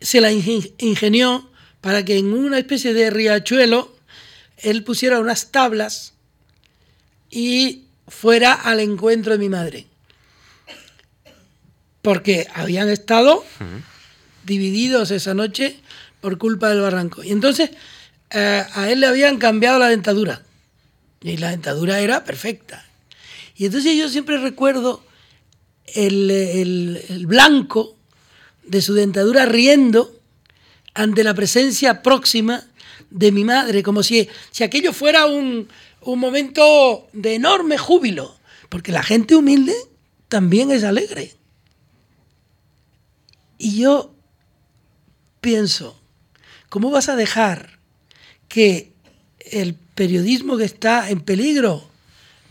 [0.00, 3.95] se la ingenió para que en una especie de riachuelo
[4.58, 6.14] él pusiera unas tablas
[7.30, 9.86] y fuera al encuentro de mi madre.
[12.02, 13.44] Porque habían estado
[14.44, 15.80] divididos esa noche
[16.20, 17.22] por culpa del barranco.
[17.22, 17.70] Y entonces
[18.30, 20.42] eh, a él le habían cambiado la dentadura.
[21.20, 22.84] Y la dentadura era perfecta.
[23.56, 25.04] Y entonces yo siempre recuerdo
[25.86, 27.96] el, el, el blanco
[28.64, 30.20] de su dentadura riendo
[30.94, 32.64] ante la presencia próxima
[33.10, 35.68] de mi madre, como si, si aquello fuera un,
[36.00, 38.36] un, momento de enorme júbilo,
[38.68, 39.74] porque la gente humilde
[40.28, 41.34] también es alegre.
[43.58, 44.14] Y yo
[45.40, 45.98] pienso,
[46.68, 47.78] ¿cómo vas a dejar
[48.48, 48.92] que
[49.38, 51.88] el periodismo que está en peligro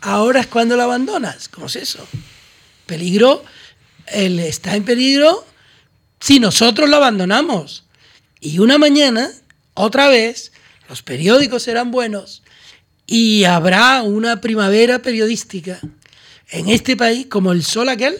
[0.01, 1.49] ahora es cuando lo abandonas?
[1.49, 2.07] ¿Cómo es eso?
[2.85, 3.43] Peligro,
[4.07, 5.45] él está en peligro
[6.19, 7.83] si nosotros lo abandonamos.
[8.39, 9.29] Y una mañana,
[9.75, 10.51] otra vez,
[10.89, 12.41] los periódicos serán buenos
[13.05, 15.79] y habrá una primavera periodística
[16.49, 18.17] en este país como el sol aquel.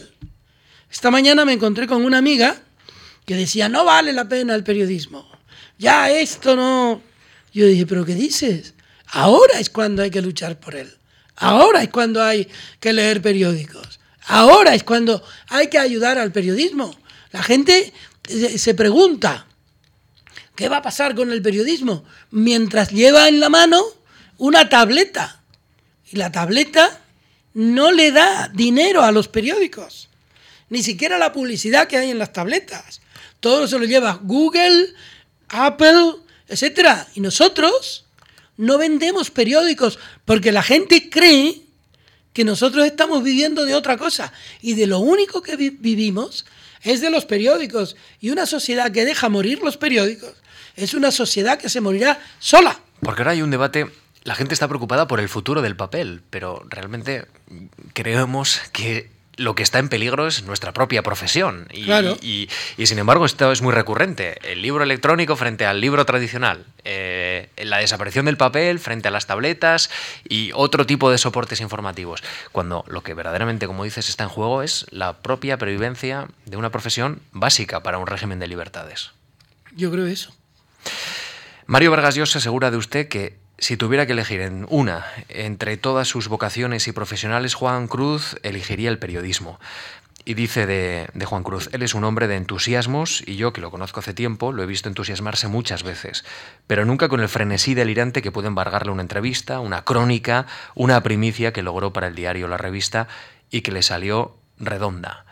[0.90, 2.60] Esta mañana me encontré con una amiga
[3.24, 5.28] que decía, no vale la pena el periodismo.
[5.78, 7.02] Ya esto no...
[7.52, 8.74] Yo dije, pero ¿qué dices?
[9.06, 10.92] Ahora es cuando hay que luchar por él.
[11.36, 12.48] Ahora es cuando hay
[12.80, 13.98] que leer periódicos.
[14.26, 16.94] Ahora es cuando hay que ayudar al periodismo.
[17.32, 17.92] La gente
[18.56, 19.45] se pregunta,
[20.56, 22.04] ¿qué va a pasar con el periodismo?
[22.30, 23.84] Mientras lleva en la mano
[24.38, 25.42] una tableta.
[26.10, 27.00] Y la tableta
[27.54, 30.08] no le da dinero a los periódicos.
[30.68, 33.00] Ni siquiera la publicidad que hay en las tabletas.
[33.40, 34.94] Todo se lo lleva Google,
[35.48, 36.16] Apple,
[36.48, 37.06] etc.
[37.14, 38.04] Y nosotros
[38.56, 41.62] no vendemos periódicos porque la gente cree
[42.32, 44.32] que nosotros estamos viviendo de otra cosa.
[44.60, 46.44] Y de lo único que vivimos
[46.86, 47.96] es de los periódicos.
[48.20, 50.32] Y una sociedad que deja morir los periódicos
[50.76, 52.80] es una sociedad que se morirá sola.
[53.00, 53.86] Porque ahora hay un debate
[54.26, 57.26] la gente está preocupada por el futuro del papel, pero realmente
[57.92, 61.68] creemos que lo que está en peligro es nuestra propia profesión.
[61.72, 62.48] Y,
[62.86, 64.38] sin embargo, esto es muy recurrente.
[64.50, 66.64] El libro electrónico frente al libro tradicional.
[66.84, 69.90] Eh, la desaparición del papel frente a las tabletas
[70.28, 72.22] y otro tipo de soportes informativos.
[72.52, 76.70] Cuando lo que verdaderamente, como dices, está en juego es la propia previvencia de una
[76.70, 79.10] profesión básica para un régimen de libertades.
[79.74, 80.34] Yo creo eso.
[81.66, 86.08] Mario Vargas Llosa asegura de usted que si tuviera que elegir en una entre todas
[86.08, 89.58] sus vocaciones y profesionales, Juan Cruz elegiría el periodismo.
[90.28, 93.70] Y dice de, Juan Cruz, él es un hombre de entusiasmos y yo, que lo
[93.70, 96.24] conozco hace tiempo, lo he visto entusiasmarse muchas veces,
[96.66, 101.52] pero nunca con el frenesí delirante que puede embargarle una entrevista, una crónica, una primicia
[101.52, 103.06] que logró para el diario La Revista
[103.52, 105.26] y que le salió redonda.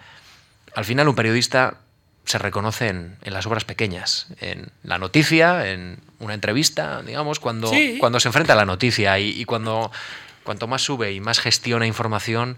[0.77, 1.79] Al final un periodista
[2.25, 8.20] se reconoce en, las obras pequeñas, en la noticia, en una entrevista, digamos, cuando, cuando
[8.20, 9.93] se enfrenta a la noticia y, cuando
[10.43, 12.57] cuanto más sube y más gestiona información,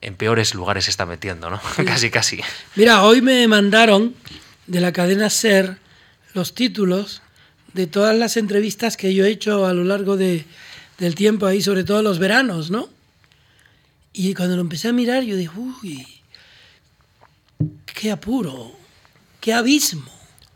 [0.00, 1.60] en peores lugares se está metiendo, ¿no?
[1.86, 2.40] casi, casi.
[2.76, 4.14] Mira, hoy me mandaron
[4.66, 5.78] de la cadena SER
[6.34, 7.22] los títulos
[7.72, 10.44] de todas las entrevistas que yo he hecho a lo largo de,
[10.98, 12.88] del tiempo ahí, sobre todo los veranos, ¿no?
[14.12, 16.06] Y cuando lo empecé a mirar, yo dije, uy,
[17.86, 18.72] qué apuro,
[19.40, 20.10] qué abismo.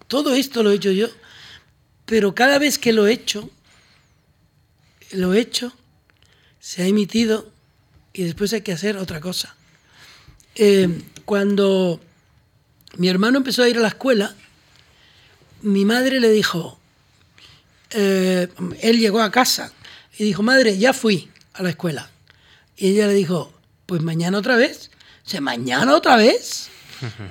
[0.09, 1.09] Todo esto lo he hecho yo,
[2.13, 3.49] pero cada vez que lo he hecho,
[5.13, 5.73] lo he hecho,
[6.61, 7.51] se ha emitido
[8.13, 9.57] y después hay que hacer otra cosa.
[10.55, 12.03] Eh, cuando
[12.99, 14.35] mi hermano empezó a ir a la escuela,
[15.63, 16.79] mi madre le dijo,
[17.93, 18.47] eh,
[18.83, 19.73] él llegó a casa
[20.19, 22.11] y dijo, madre, ya fui a la escuela.
[22.77, 23.55] Y ella le dijo,
[23.87, 24.91] pues mañana otra vez.
[25.25, 26.69] ¿Se mañana otra vez?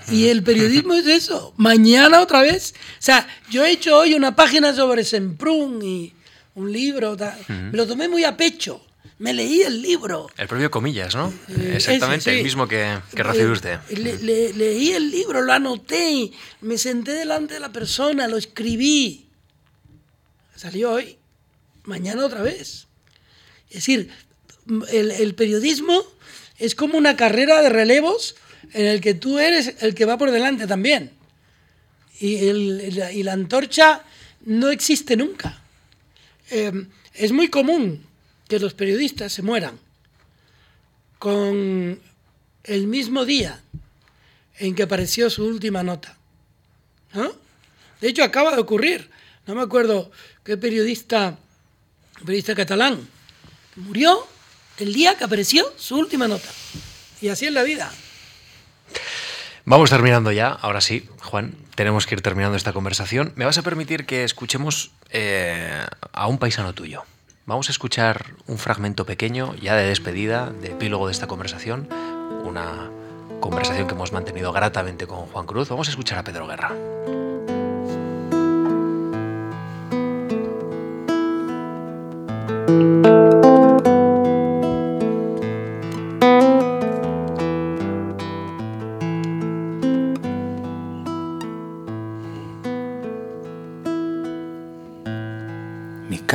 [0.10, 2.74] Y el periodismo es eso, mañana otra vez.
[2.76, 6.14] O sea, yo he hecho hoy una página sobre Semprún y
[6.56, 7.16] un libro,
[7.48, 8.86] me lo tomé muy a pecho.
[9.20, 10.32] Me leí el libro.
[10.36, 11.32] El propio comillas, ¿no?
[11.48, 13.80] Eh, Exactamente, el mismo que, que recibe eh, usted.
[13.92, 19.28] leí el libro, lo anoté, me senté delante de la persona, lo escribí.
[20.56, 21.18] Salió hoy,
[21.84, 22.88] mañana otra vez.
[23.70, 24.10] Es decir,
[24.90, 26.04] el, el periodismo
[26.58, 28.36] es como una carrera de relevos
[28.74, 31.12] en el que tú eres el que va por delante también.
[32.20, 34.04] Y, la antorcha
[34.46, 35.60] no existe nunca.
[36.50, 38.06] Em, es muy común
[38.48, 39.80] que los periodistas se mueran
[41.18, 42.00] con
[42.64, 43.62] el mismo día
[44.58, 46.18] en que apareció su última nota.
[48.00, 49.10] De hecho, acaba de ocurrir.
[49.48, 50.12] No me acuerdo
[50.44, 51.38] qué periodista,
[52.20, 53.08] periodista catalán,
[53.76, 54.28] murió
[54.78, 56.50] el día que apareció su última nota.
[57.22, 57.92] Y así es la vida.
[59.66, 63.32] Vamos terminando ya, ahora sí, Juan, tenemos que ir terminando esta conversación.
[63.36, 67.04] ¿Me vas a permitir que escuchemos eh, a un paisano tuyo?
[67.46, 71.88] Vamos a escuchar un fragmento pequeño, ya de despedida, de epílogo de esta conversación,
[72.44, 72.90] una
[73.40, 75.70] conversación que hemos mantenido gratamente con Juan Cruz.
[75.70, 76.72] Vamos a escuchar a Pedro Guerra.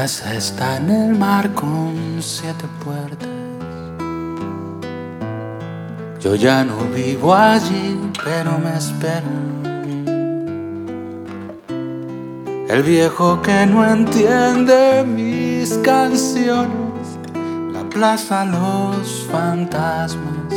[0.07, 3.29] Casa está en el mar con siete puertas.
[6.21, 9.47] Yo ya no vivo allí, pero me esperan.
[12.69, 17.07] el viejo que no entiende mis canciones,
[17.73, 20.53] la plaza, los fantasmas,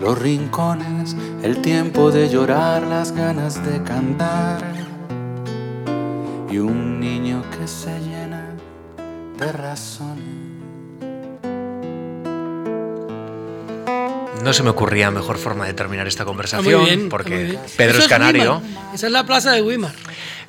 [0.00, 1.14] los rincones,
[1.44, 4.62] el tiempo de llorar, las ganas de cantar
[6.50, 8.23] y un niño que se llena
[9.38, 10.24] de razones.
[14.42, 17.58] No se me ocurría mejor forma de terminar esta conversación, bien, porque.
[17.76, 18.60] Pedro Eso es canario.
[18.92, 19.94] Esa es la plaza de Weimar.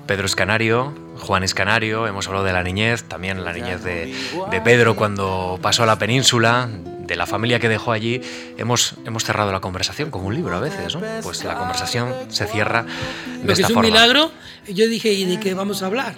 [0.06, 4.14] Pedro es canario, Juan es canario, hemos hablado de la niñez, también la niñez de,
[4.52, 6.70] de Pedro cuando pasó a la península,
[7.08, 8.22] de la familia que dejó allí,
[8.58, 11.02] hemos, hemos cerrado la conversación como un libro a veces, ¿no?
[11.24, 13.90] Pues la conversación se cierra de Lo que esta es un forma.
[13.90, 14.32] milagro,
[14.68, 16.16] yo dije, ¿y de qué vamos a hablar?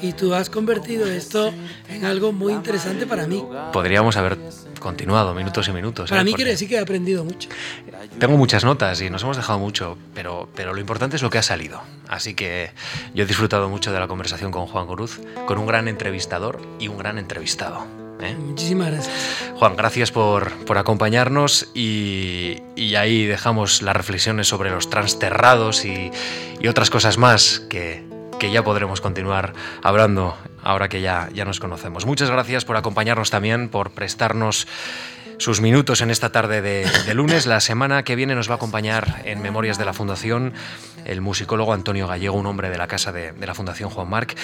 [0.00, 1.52] Y tú has convertido esto
[1.88, 3.44] en algo muy interesante para mí.
[3.72, 4.38] Podríamos haber
[4.78, 6.10] continuado minutos y minutos.
[6.10, 6.24] Para ¿eh?
[6.24, 7.48] mí Porque quiere decir que he aprendido mucho.
[8.18, 11.38] Tengo muchas notas y nos hemos dejado mucho, pero, pero lo importante es lo que
[11.38, 11.82] ha salido.
[12.08, 12.70] Así que
[13.14, 16.88] yo he disfrutado mucho de la conversación con Juan Cruz, con un gran entrevistador y
[16.88, 18.01] un gran entrevistado.
[18.22, 18.34] ¿Eh?
[18.34, 19.14] Muchísimas gracias.
[19.56, 26.10] Juan, gracias por, por acompañarnos y, y ahí dejamos las reflexiones sobre los transterrados y,
[26.60, 28.04] y otras cosas más que,
[28.38, 29.52] que ya podremos continuar
[29.82, 32.06] hablando ahora que ya, ya nos conocemos.
[32.06, 34.66] Muchas gracias por acompañarnos también, por prestarnos
[35.42, 37.46] sus minutos en esta tarde de, de, lunes.
[37.46, 40.52] La semana que viene nos va a acompañar en Memorias de la Fundación
[41.04, 44.36] el musicólogo Antonio Gallego, un hombre de la casa de, de, la Fundación Juan Marc.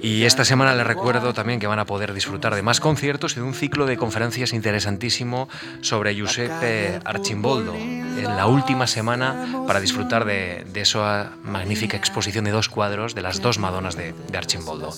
[0.00, 3.40] Y esta semana les recuerdo también que van a poder disfrutar de más conciertos y
[3.40, 5.50] de un ciclo de conferencias interesantísimo
[5.82, 12.52] sobre Giuseppe Archimboldo en la última semana para disfrutar de, de esa magnífica exposición de
[12.52, 14.90] dos cuadros de las dos Madonas de, de Archimboldo.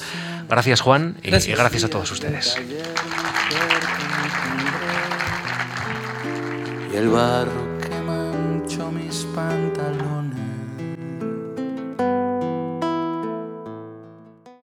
[0.49, 1.59] Gracias Juan y gracias.
[1.59, 2.57] y gracias a todos ustedes
[6.93, 10.39] y el barro que manchó mis pantalones.